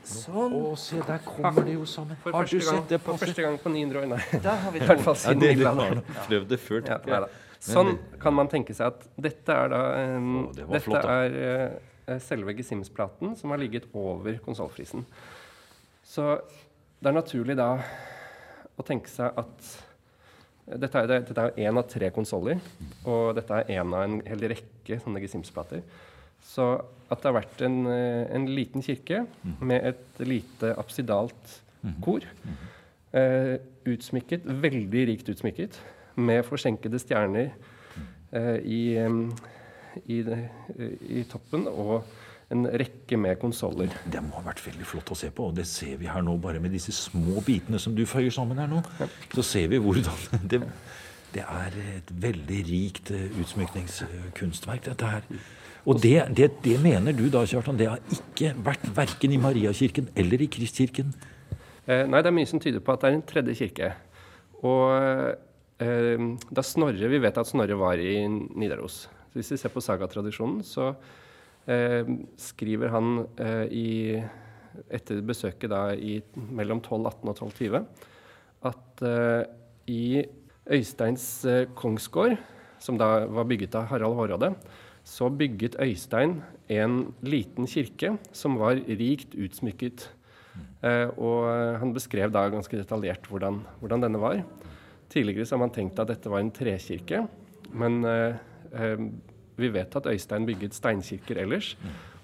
Sånn. 0.07 0.53
Å, 0.57 0.73
se, 0.79 0.97
der 1.05 1.21
kommer 1.25 1.65
det 1.67 1.75
jo 1.75 1.85
sammen. 1.85 2.17
For 2.23 2.33
Har 2.33 2.47
du 2.47 2.55
første, 2.55 2.65
gang, 2.71 2.81
sett 2.81 2.89
det 2.89 2.99
for 3.03 3.13
på 3.13 3.25
første 3.25 3.45
gang 3.45 3.57
på 3.61 3.69
900 3.69 4.01
år, 4.01 4.07
nei. 4.15 4.41
Der 4.41 4.61
har 4.63 4.73
vi 4.73 4.79
I 4.81 4.87
hvert 4.89 5.05
Ja, 5.05 5.33
det, 5.33 5.51
det 5.59 5.65
det, 5.69 6.19
prøvd 6.27 6.47
det 6.49 6.59
før. 6.59 6.81
Ja, 6.81 6.97
tenker 6.97 7.11
neida. 7.11 7.27
jeg. 7.27 7.50
Sånn 7.61 7.91
kan 8.19 8.33
man 8.33 8.47
tenke 8.49 8.73
seg 8.73 8.87
at 8.87 9.03
dette 9.21 9.53
er 9.53 9.69
da 9.69 9.81
um, 10.17 10.29
Å, 10.47 10.53
det 10.55 10.65
Dette 10.65 10.79
flott, 10.87 11.05
er 11.05 11.35
uh, 12.09 12.17
selve 12.19 12.55
gesimsplaten 12.57 13.35
som 13.37 13.53
har 13.53 13.61
ligget 13.61 13.85
over 13.93 14.39
konsollfrisen. 14.41 15.05
Så 16.03 16.25
det 17.01 17.11
er 17.11 17.15
naturlig 17.19 17.55
da 17.59 17.75
å 18.77 18.83
tenke 18.87 19.07
seg 19.13 19.37
at 19.37 19.69
dette 20.81 20.97
er, 21.03 21.07
det- 21.09 21.21
dette 21.29 21.45
er 21.51 21.67
én 21.67 21.77
av 21.77 21.87
tre 21.89 22.09
konsoller, 22.15 22.59
og 23.05 23.35
dette 23.37 23.51
er 23.61 23.77
én 23.77 23.93
av 23.93 24.03
en 24.07 24.21
hel 24.25 24.39
rekke 24.51 24.97
sånne 25.03 25.21
gesimsplater. 25.21 25.81
Så 26.41 26.65
at 27.11 27.21
det 27.21 27.29
har 27.29 27.37
vært 27.41 27.61
en, 27.67 27.85
eh, 27.87 28.25
en 28.33 28.45
liten 28.47 28.81
kirke 28.81 29.27
med 29.61 29.83
et 29.85 30.19
lite 30.25 30.73
absidalt 30.77 31.59
kor, 32.01 32.21
eh, 33.13 33.57
utsmykket, 33.85 34.45
veldig 34.45 35.07
rikt 35.09 35.29
utsmykket, 35.29 35.77
med 36.15 36.43
forsenkede 36.47 36.99
stjerner 37.01 37.51
eh, 38.31 38.57
i, 38.63 38.81
i, 40.05 40.19
i 41.21 41.23
toppen 41.29 41.67
og 41.71 42.01
en 42.51 42.67
rekke 42.67 43.17
med 43.19 43.39
konsoller. 43.39 43.91
Det 44.11 44.19
må 44.23 44.35
ha 44.39 44.45
vært 44.49 44.63
veldig 44.65 44.87
flott 44.87 45.13
å 45.13 45.17
se 45.17 45.29
på, 45.31 45.47
og 45.51 45.55
det 45.55 45.65
ser 45.69 45.95
vi 46.01 46.09
her 46.11 46.23
nå 46.25 46.35
bare 46.41 46.59
med 46.63 46.73
disse 46.75 46.93
små 46.95 47.39
bitene 47.45 47.79
som 47.79 47.95
du 47.95 48.03
føyer 48.09 48.33
sammen 48.33 48.59
her 48.59 48.67
nå. 48.71 48.81
Så 49.31 49.45
ser 49.53 49.71
vi 49.71 49.79
hvordan 49.81 50.27
det, 50.51 50.61
det 51.35 51.45
er 51.47 51.79
et 51.95 52.13
veldig 52.27 52.61
rikt 52.67 53.13
eh, 53.15 53.27
utsmykningskunstverk, 53.41 54.87
dette 54.89 55.15
her. 55.15 55.27
Og 55.89 55.97
det, 56.03 56.17
det, 56.37 56.51
det 56.61 56.77
mener 56.81 57.15
du 57.15 57.25
da, 57.33 57.45
Kjartan, 57.49 57.79
det 57.79 57.87
har 57.89 58.01
ikke 58.13 58.51
vært 58.61 58.83
verken 58.95 59.33
i 59.33 59.39
Mariakirken 59.41 60.11
eller 60.19 60.43
i 60.43 60.49
Kristkirken? 60.51 61.15
Eh, 61.87 62.03
nei, 62.05 62.21
det 62.21 62.29
er 62.29 62.35
mye 62.35 62.49
som 62.49 62.61
tyder 62.61 62.83
på 62.83 62.93
at 62.93 63.01
det 63.01 63.09
er 63.09 63.17
en 63.17 63.25
tredje 63.31 63.55
kirke. 63.63 63.93
Og 64.61 64.83
eh, 64.99 65.31
da 65.81 66.63
Snorre, 66.65 67.09
Vi 67.09 67.19
vet 67.23 67.37
at 67.41 67.49
Snorre 67.49 67.77
var 67.79 67.97
i 67.97 68.27
Nidaros. 68.27 69.07
Så 69.31 69.39
hvis 69.39 69.51
vi 69.53 69.57
ser 69.57 69.73
på 69.73 69.81
sagatradisjonen, 69.81 70.59
så 70.67 70.91
eh, 71.65 72.05
skriver 72.37 72.91
han 72.93 73.23
eh, 73.39 73.65
i, 73.71 73.89
etter 74.91 75.23
besøket 75.25 75.71
da 75.71 75.89
i 75.95 76.19
mellom 76.35 76.83
1218 76.83 77.31
og 77.31 77.33
1220 77.33 78.09
at 78.69 79.03
eh, 79.07 79.43
i 79.89 80.03
Øysteins 80.71 81.25
eh, 81.49 81.65
kongsgård, 81.75 82.37
som 82.81 82.97
da 82.97 83.25
var 83.29 83.47
bygget 83.49 83.75
av 83.77 83.89
Harald 83.89 84.17
Hårråde, 84.19 84.53
så 85.07 85.29
bygget 85.33 85.79
Øystein 85.81 86.41
en 86.69 87.13
liten 87.25 87.65
kirke 87.69 88.15
som 88.37 88.59
var 88.61 88.77
rikt 88.85 89.33
utsmykket. 89.33 90.05
Eh, 90.85 91.07
og 91.17 91.47
han 91.81 91.93
beskrev 91.95 92.33
da 92.33 92.45
ganske 92.53 92.77
detaljert 92.77 93.25
hvordan, 93.29 93.63
hvordan 93.81 94.05
denne 94.05 94.21
var. 94.21 94.43
Tidligere 95.11 95.49
har 95.51 95.59
man 95.59 95.73
tenkt 95.75 95.99
at 95.99 96.07
dette 96.11 96.31
var 96.31 96.39
en 96.39 96.53
trekirke, 96.55 97.25
men 97.75 97.99
eh, 98.07 98.39
eh, 98.71 99.03
vi 99.59 99.69
vet 99.73 99.95
at 99.99 100.07
Øystein 100.07 100.47
bygget 100.47 100.77
steinkirker 100.77 101.41
ellers. 101.43 101.75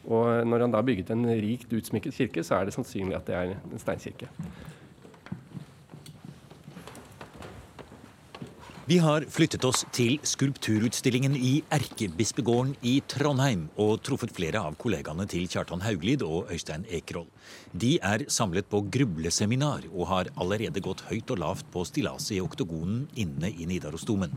Og 0.07 0.47
når 0.47 0.63
han 0.63 0.71
da 0.71 0.81
bygget 0.81 1.11
en 1.11 1.27
rikt 1.27 1.73
utsmykket 1.75 2.15
kirke, 2.15 2.43
så 2.47 2.55
er 2.55 2.67
det 2.67 2.77
sannsynlig 2.77 3.17
at 3.17 3.27
det 3.27 3.35
er 3.35 3.55
en 3.57 3.81
steinkirke. 3.81 4.29
Vi 8.87 8.97
har 9.03 9.25
flyttet 9.27 9.65
oss 9.67 9.81
til 9.91 10.13
skulpturutstillingen 10.23 11.33
i 11.35 11.57
Erkebispegården 11.75 12.69
i 12.87 12.93
Trondheim 13.11 13.65
og 13.83 13.97
truffet 14.07 14.31
flere 14.31 14.61
av 14.63 14.77
kollegaene 14.79 15.25
til 15.27 15.43
Kjartan 15.51 15.81
Hauglid 15.83 16.21
og 16.23 16.53
Øystein 16.55 16.85
Ekerhold. 16.87 17.27
De 17.75 17.97
er 17.99 18.23
samlet 18.31 18.69
på 18.71 18.79
grubleseminar 18.87 19.83
og 19.89 20.07
har 20.07 20.29
allerede 20.39 20.79
gått 20.85 21.03
høyt 21.09 21.33
og 21.35 21.41
lavt 21.41 21.67
på 21.73 21.83
stillaset 21.89 22.37
i 22.37 22.39
oktogonen 22.39 23.01
inne 23.19 23.49
i 23.51 23.67
Nidarosdomen. 23.67 24.31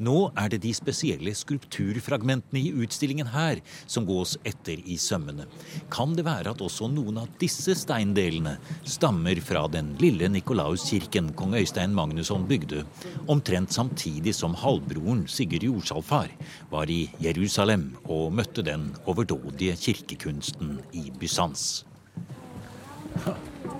Nå 0.00 0.16
er 0.32 0.48
det 0.54 0.62
de 0.64 0.72
spesielle 0.72 1.36
skulpturfragmentene 1.36 2.62
i 2.62 2.72
utstillingen 2.80 3.28
her 3.34 3.60
som 3.84 4.08
gås 4.08 4.38
etter 4.48 4.80
i 4.80 4.96
sømmene. 4.96 5.44
Kan 5.92 6.16
det 6.16 6.24
være 6.24 6.56
at 6.56 6.64
også 6.64 6.88
noen 6.88 7.20
av 7.26 7.36
disse 7.44 7.76
steindelene 7.76 8.56
stammer 8.80 9.44
fra 9.44 9.66
den 9.68 9.92
lille 10.00 10.32
Nikolauskirken 10.32 11.34
kong 11.36 11.60
Øystein 11.60 11.92
Magnusson 11.92 12.48
bygde, 12.48 12.86
omtrent 13.28 13.68
samtidig 13.68 13.89
som 14.32 14.54
halvbroren 14.54 15.26
Sigurd 15.28 15.62
Jordsalfar 15.62 16.28
var 16.70 16.90
i 16.90 17.10
Jerusalem 17.18 17.96
og 18.04 18.32
møtte 18.32 18.62
den 18.62 18.94
overdådige 19.06 19.76
kirkekunsten 19.76 20.80
i 20.92 21.10
Bysants. 21.10 21.84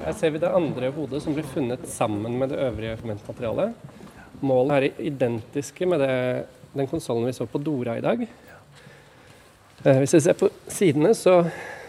Her 0.05 0.13
ser 0.13 0.31
vi 0.31 0.39
det 0.39 0.51
andre 0.51 0.91
hodet 0.91 1.23
som 1.23 1.35
blir 1.35 1.45
funnet 1.45 1.89
sammen 1.89 2.39
med 2.39 2.51
det 2.51 2.59
øvrige 2.59 2.97
fragmentmaterialet. 2.97 3.75
Målet 4.41 4.77
er 4.77 5.03
identiske 5.11 5.87
med 5.87 6.01
det, 6.01 6.47
den 6.75 6.89
konsollen 6.89 7.27
vi 7.27 7.33
så 7.33 7.47
på 7.47 7.59
Dora 7.59 7.99
i 7.99 8.05
dag. 8.05 8.27
Eh, 9.85 9.99
hvis 9.99 10.15
vi 10.15 10.21
ser 10.21 10.37
på 10.37 10.49
sidene, 10.69 11.15
så 11.15 11.43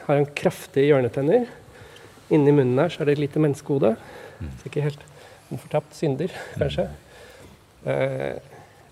har 0.07 0.15
han 0.15 0.27
kraftige 0.35 0.91
hjørnetenner. 0.91 1.47
Inni 2.31 2.51
munnen 2.51 2.79
her 2.79 2.89
så 2.89 3.01
er 3.01 3.09
det 3.09 3.17
et 3.17 3.25
lite 3.25 3.39
menneskehode. 3.39 3.95
Ikke 4.65 4.83
helt 4.83 5.01
en 5.51 5.59
fortapt 5.59 5.95
synder, 5.95 6.31
kanskje. 6.57 6.87
Eh, 7.85 8.37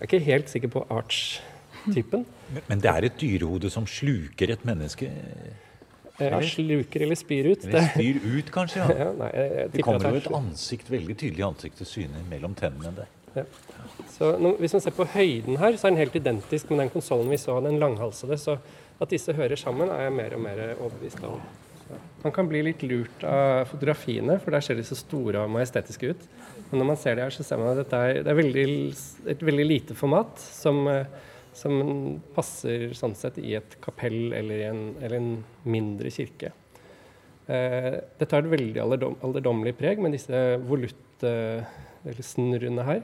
er 0.00 0.08
ikke 0.08 0.22
helt 0.24 0.50
sikker 0.50 0.72
på 0.72 0.82
arts-typen 0.90 2.24
Men 2.68 2.80
det 2.82 2.90
er 2.90 3.06
et 3.06 3.18
dyrehode 3.20 3.70
som 3.70 3.86
sluker 3.86 4.50
et 4.54 4.64
menneske? 4.66 5.10
Eh, 6.20 6.40
sluker 6.50 7.04
eller 7.06 7.16
spyr 7.16 7.52
ut. 7.52 7.64
Eller 7.64 7.86
spyr 7.94 8.18
ut, 8.24 8.50
kanskje? 8.52 8.82
ja. 8.82 8.96
ja, 9.04 9.12
nei, 9.16 9.30
Det 9.72 9.84
kommer 9.86 10.10
jo 10.10 10.20
et 10.20 10.28
ansikt, 10.40 10.90
veldig 10.92 11.16
tydelig 11.16 11.46
ansikt 11.46 11.80
til 11.80 11.88
syne 11.88 12.24
mellom 12.28 12.56
tennene 12.58 12.92
der. 12.98 13.16
Så 14.10 14.32
nå, 14.42 14.56
hvis 14.58 14.74
man 14.74 14.82
ser 14.82 14.94
på 14.96 15.06
høyden 15.12 15.60
her, 15.60 15.76
så 15.78 15.86
er 15.86 15.94
den 15.94 16.02
helt 16.02 16.16
identisk 16.18 16.70
med 16.70 16.82
den 16.82 16.92
konsollen 16.92 17.30
vi 17.30 17.38
så, 17.38 17.60
den 17.62 17.78
langhalsede. 17.80 18.36
Så 18.40 18.58
at 19.00 19.12
disse 19.12 19.32
hører 19.32 19.56
sammen, 19.56 19.88
er 19.88 20.08
jeg 20.08 20.16
mer 20.16 20.36
og 20.36 20.42
mer 20.44 20.62
overbevist 20.74 21.22
om. 21.24 21.40
Man 22.22 22.34
kan 22.34 22.48
bli 22.50 22.60
litt 22.66 22.82
lurt 22.84 23.24
av 23.26 23.64
fotografiene, 23.70 24.36
for 24.42 24.54
der 24.54 24.64
ser 24.64 24.76
de 24.78 24.84
så 24.86 24.98
store 24.98 25.44
og 25.44 25.54
majestetiske 25.54 26.12
ut. 26.12 26.26
Men 26.70 26.82
når 26.82 26.88
man 26.92 27.00
ser 27.00 27.18
det 27.18 27.26
her, 27.26 27.34
så 27.34 27.46
ser 27.46 27.58
man 27.60 27.72
at 27.72 27.82
dette 27.82 27.98
er, 27.98 28.20
det 28.22 28.30
er 28.30 28.38
veldig, 28.38 28.64
et 29.34 29.44
veldig 29.46 29.66
lite 29.66 29.96
format 29.98 30.38
som, 30.38 30.84
eh, 30.90 31.06
som 31.56 31.80
passer 32.36 32.94
sånn 32.96 33.16
sett 33.18 33.40
i 33.42 33.56
et 33.58 33.74
kapell 33.82 34.32
eller 34.38 34.66
en, 34.68 34.82
eller 35.00 35.18
en 35.18 35.32
mindre 35.66 36.12
kirke. 36.14 36.52
Eh, 37.50 37.96
dette 38.20 38.30
har 38.36 38.46
et 38.46 38.52
veldig 38.52 38.84
alderdom, 38.84 39.18
alderdommelig 39.26 39.74
preg 39.80 40.02
med 40.02 40.14
disse 40.14 40.44
volutt, 40.68 41.26
eh, 41.26 41.66
eller 42.06 42.24
snurrene 42.24 42.86
her, 42.86 43.02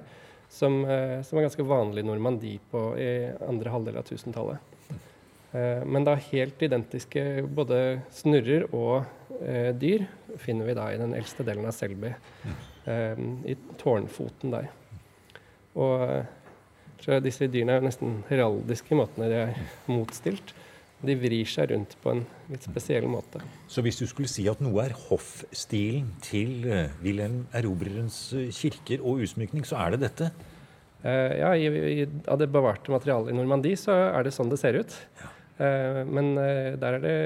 som, 0.49 0.85
eh, 0.85 1.19
som 1.27 1.39
er 1.39 1.49
ganske 1.49 1.67
vanlig 1.67 2.05
i 2.05 2.07
Normandie 2.07 2.63
på, 2.71 2.87
i 2.95 3.11
andre 3.49 3.75
halvdel 3.75 3.99
av 3.99 4.07
1000-tallet. 4.07 4.73
Eh, 5.57 5.83
men 5.85 6.07
da 6.07 6.15
helt 6.31 6.63
identiske 6.63 7.43
både 7.55 8.03
snurrer 8.15 8.69
og 8.71 9.05
eh, 9.41 9.73
dyr 9.75 10.07
finner 10.43 10.69
vi 10.69 10.79
da 10.79 10.89
i 10.93 11.01
den 11.01 11.15
eldste 11.17 11.47
delen 11.47 11.67
av 11.67 11.75
Selby, 11.75 12.13
i 12.87 13.55
tårnfoten 13.81 14.53
der. 14.53 14.69
Og 15.77 16.03
så 17.03 17.19
disse 17.23 17.49
dyrene 17.51 17.77
er 17.77 17.85
nesten 17.85 18.23
heraldiske 18.31 18.95
i 18.95 18.99
måten 18.99 19.27
de 19.27 19.43
er 19.45 19.59
motstilt. 19.91 20.55
De 21.07 21.15
vrir 21.21 21.49
seg 21.49 21.71
rundt 21.75 21.93
på 22.01 22.15
en 22.15 22.23
litt 22.49 22.65
spesiell 22.65 23.05
måte. 23.11 23.43
Så 23.69 23.83
hvis 23.85 23.99
du 24.01 24.07
skulle 24.09 24.31
si 24.33 24.47
at 24.49 24.63
noe 24.65 24.87
er 24.87 24.95
hoffstilen 25.07 26.09
til 26.25 26.65
eh, 26.73 26.95
Wilhelm 27.05 27.45
Erobrerens 27.55 28.17
eh, 28.35 28.49
kirker 28.55 29.05
og 29.05 29.21
utsmykning, 29.27 29.67
så 29.69 29.77
er 29.83 29.95
det 29.95 30.07
dette? 30.07 30.31
Uh, 31.05 31.35
ja, 31.37 31.51
i, 31.53 31.69
i, 31.69 32.07
av 32.27 32.41
det 32.41 32.49
bevarte 32.51 32.91
materialet 32.91 33.31
i 33.31 33.37
Normandie 33.37 33.79
så 33.79 33.95
er 34.09 34.25
det 34.27 34.33
sånn 34.35 34.49
det 34.51 34.59
ser 34.59 34.81
ut. 34.81 34.97
Ja. 35.21 35.29
Uh, 35.61 36.01
men 36.09 36.33
uh, 36.41 36.73
der 36.81 36.97
er 36.97 37.05
det 37.05 37.19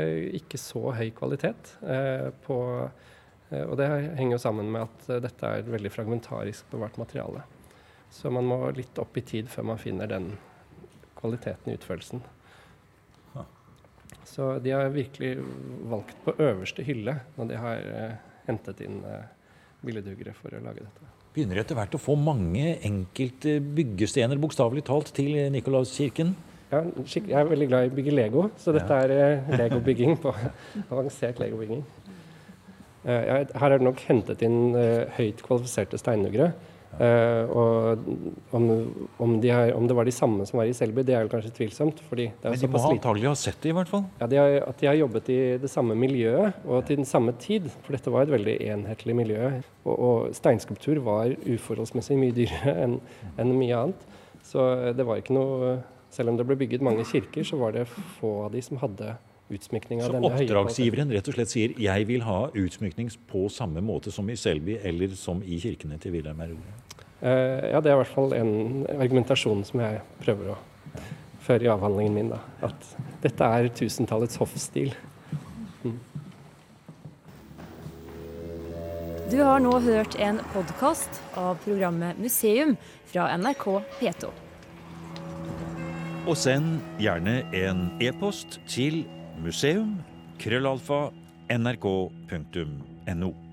ikke 0.43 0.59
så 0.61 0.91
høy 0.99 1.09
kvalitet 1.15 1.73
på 2.45 2.59
Og 3.51 3.73
det 3.81 3.87
henger 3.91 4.37
jo 4.37 4.43
sammen 4.43 4.69
med 4.71 4.85
at 4.87 5.25
dette 5.25 5.47
er 5.47 5.63
et 5.63 5.71
veldig 5.73 5.91
fragmentarisk 5.91 6.69
bevart 6.71 7.01
materiale. 7.01 7.43
Så 8.15 8.31
man 8.31 8.47
må 8.47 8.61
litt 8.77 8.99
opp 9.03 9.17
i 9.19 9.25
tid 9.27 9.51
før 9.51 9.73
man 9.73 9.81
finner 9.83 10.11
den 10.11 10.33
kvaliteten 11.19 11.73
i 11.73 11.75
utførelsen. 11.79 12.23
Så 14.31 14.59
de 14.63 14.71
har 14.71 14.93
virkelig 14.95 15.39
valgt 15.91 16.19
på 16.25 16.35
øverste 16.39 16.85
hylle 16.87 17.17
når 17.37 17.49
de 17.51 17.57
har 17.59 17.89
eh, 17.91 18.13
hentet 18.47 18.83
inn 18.87 19.01
eh, 19.07 19.25
billedhuggere 19.83 20.35
for 20.39 20.55
å 20.55 20.61
lage 20.63 20.85
dette. 20.85 21.09
Begynner 21.35 21.61
etter 21.63 21.79
hvert 21.79 21.95
å 21.95 22.03
få 22.03 22.17
mange 22.19 22.77
enkelte 22.87 23.57
byggestener, 23.63 24.39
bokstavelig 24.43 24.85
talt, 24.87 25.13
til 25.17 25.35
Nikolauskirken? 25.55 26.35
Ja, 26.71 26.85
jeg 27.11 27.35
er 27.35 27.51
veldig 27.51 27.67
glad 27.71 27.87
i 27.87 27.91
å 27.91 27.95
bygge 27.97 28.15
Lego, 28.15 28.45
så 28.59 28.75
dette 28.75 28.99
er 29.07 29.15
eh, 29.17 29.53
legobygging 29.59 30.15
på 30.23 30.35
avansert 30.93 31.43
legobygging. 31.43 31.83
Uh, 33.01 33.47
her 33.57 33.73
er 33.73 33.79
det 33.79 33.87
nok 33.87 34.03
hentet 34.09 34.43
inn 34.45 34.75
uh, 34.77 35.09
høyt 35.17 35.41
kvalifiserte 35.47 36.01
steinhuggere. 36.01 36.53
Uh, 36.91 37.47
og 37.55 38.09
om, 38.57 38.65
om, 39.23 39.37
de 39.41 39.53
er, 39.55 39.71
om, 39.77 39.87
det 39.89 39.95
var 39.97 40.09
de 40.09 40.13
samme 40.13 40.45
som 40.49 40.59
var 40.59 40.69
i 40.69 40.75
Selby, 40.77 41.05
det 41.07 41.15
er 41.17 41.25
jo 41.25 41.31
kanskje 41.33 41.53
tvilsomt. 41.57 42.03
Men 42.11 42.59
de 42.59 42.69
må 42.69 42.83
antagelig 42.91 43.31
ha 43.31 43.37
sett 43.39 43.61
det, 43.63 43.71
i 43.73 43.77
hvert 43.79 43.89
fall? 43.89 44.05
Ja, 44.21 44.29
de 44.29 44.41
har, 44.41 44.57
At 44.67 44.83
de 44.83 44.91
har 44.91 44.99
jobbet 44.99 45.31
i 45.33 45.39
det 45.63 45.71
samme 45.73 45.97
miljøet 45.97 46.67
og 46.67 46.85
til 46.89 47.01
den 47.01 47.09
samme 47.09 47.33
tid. 47.41 47.71
For 47.87 47.97
dette 47.97 48.13
var 48.13 48.27
et 48.27 48.35
veldig 48.35 48.59
enhetlig 48.75 49.17
miljø. 49.23 49.55
Og, 49.87 49.95
og 49.95 50.37
steinskulptur 50.37 51.01
var 51.07 51.33
uforholdsmessig 51.47 52.19
mye 52.21 52.37
dyrere 52.37 52.77
enn 52.85 53.01
en 53.41 53.57
mye 53.57 53.81
annet. 53.87 54.05
Så 54.45 54.67
det 54.97 55.07
var 55.07 55.23
ikke 55.23 55.37
noe 55.37 55.79
Selv 56.11 56.33
om 56.33 56.35
det 56.35 56.43
ble 56.43 56.57
bygget 56.59 56.83
mange 56.83 57.05
kirker, 57.07 57.45
så 57.47 57.55
var 57.55 57.71
det 57.71 57.85
få 57.87 58.33
av 58.43 58.49
de 58.51 58.59
som 58.67 58.81
hadde 58.83 59.13
utsmykning 59.51 60.03
av 60.03 60.11
så 60.11 60.17
denne 60.17 60.31
høye 60.31 60.39
Så 60.39 60.47
oppdragsgiveren 60.47 61.15
rett 61.15 61.31
og 61.31 61.37
slett 61.37 61.53
sier 61.53 61.75
jeg 61.81 62.07
vil 62.09 62.25
ha 62.27 62.41
utsmykning 62.57 63.11
på 63.31 63.47
samme 63.53 63.83
måte 63.85 64.13
som 64.15 64.29
i 64.31 64.39
Selby 64.39 64.79
eller 64.83 65.15
som 65.19 65.43
i 65.43 65.61
kirkene 65.63 65.99
til 66.03 66.17
Wilhelm 66.17 66.41
Erode? 66.47 66.77
Uh, 67.21 67.69
ja, 67.69 67.81
det 67.85 67.91
er 67.91 67.99
i 67.99 68.01
hvert 68.01 68.15
fall 68.15 68.33
en 68.33 68.55
argumentasjon 68.97 69.65
som 69.69 69.83
jeg 69.83 70.01
prøver 70.23 70.55
å 70.55 70.61
føre 71.45 71.67
i 71.67 71.73
avhandlingen 71.73 72.17
min. 72.17 72.33
Da. 72.33 72.41
At 72.71 72.93
dette 73.25 73.51
er 73.59 73.69
tusentallets 73.77 74.41
hoffstil. 74.41 74.95
Mm. 75.85 75.99
Du 79.31 79.39
har 79.45 79.61
nå 79.63 79.77
hørt 79.85 80.17
en 80.19 80.41
podkast 80.55 81.21
av 81.39 81.61
programmet 81.65 82.19
Museum 82.19 82.77
fra 83.13 83.29
NRK 83.39 83.67
P2. 84.01 84.31
Og 86.29 86.37
send 86.37 86.81
gjerne 87.01 87.41
en 87.57 87.87
e-post 88.03 88.61
til 88.69 89.05
museum 89.43 90.03
nrk.no. 91.49 93.50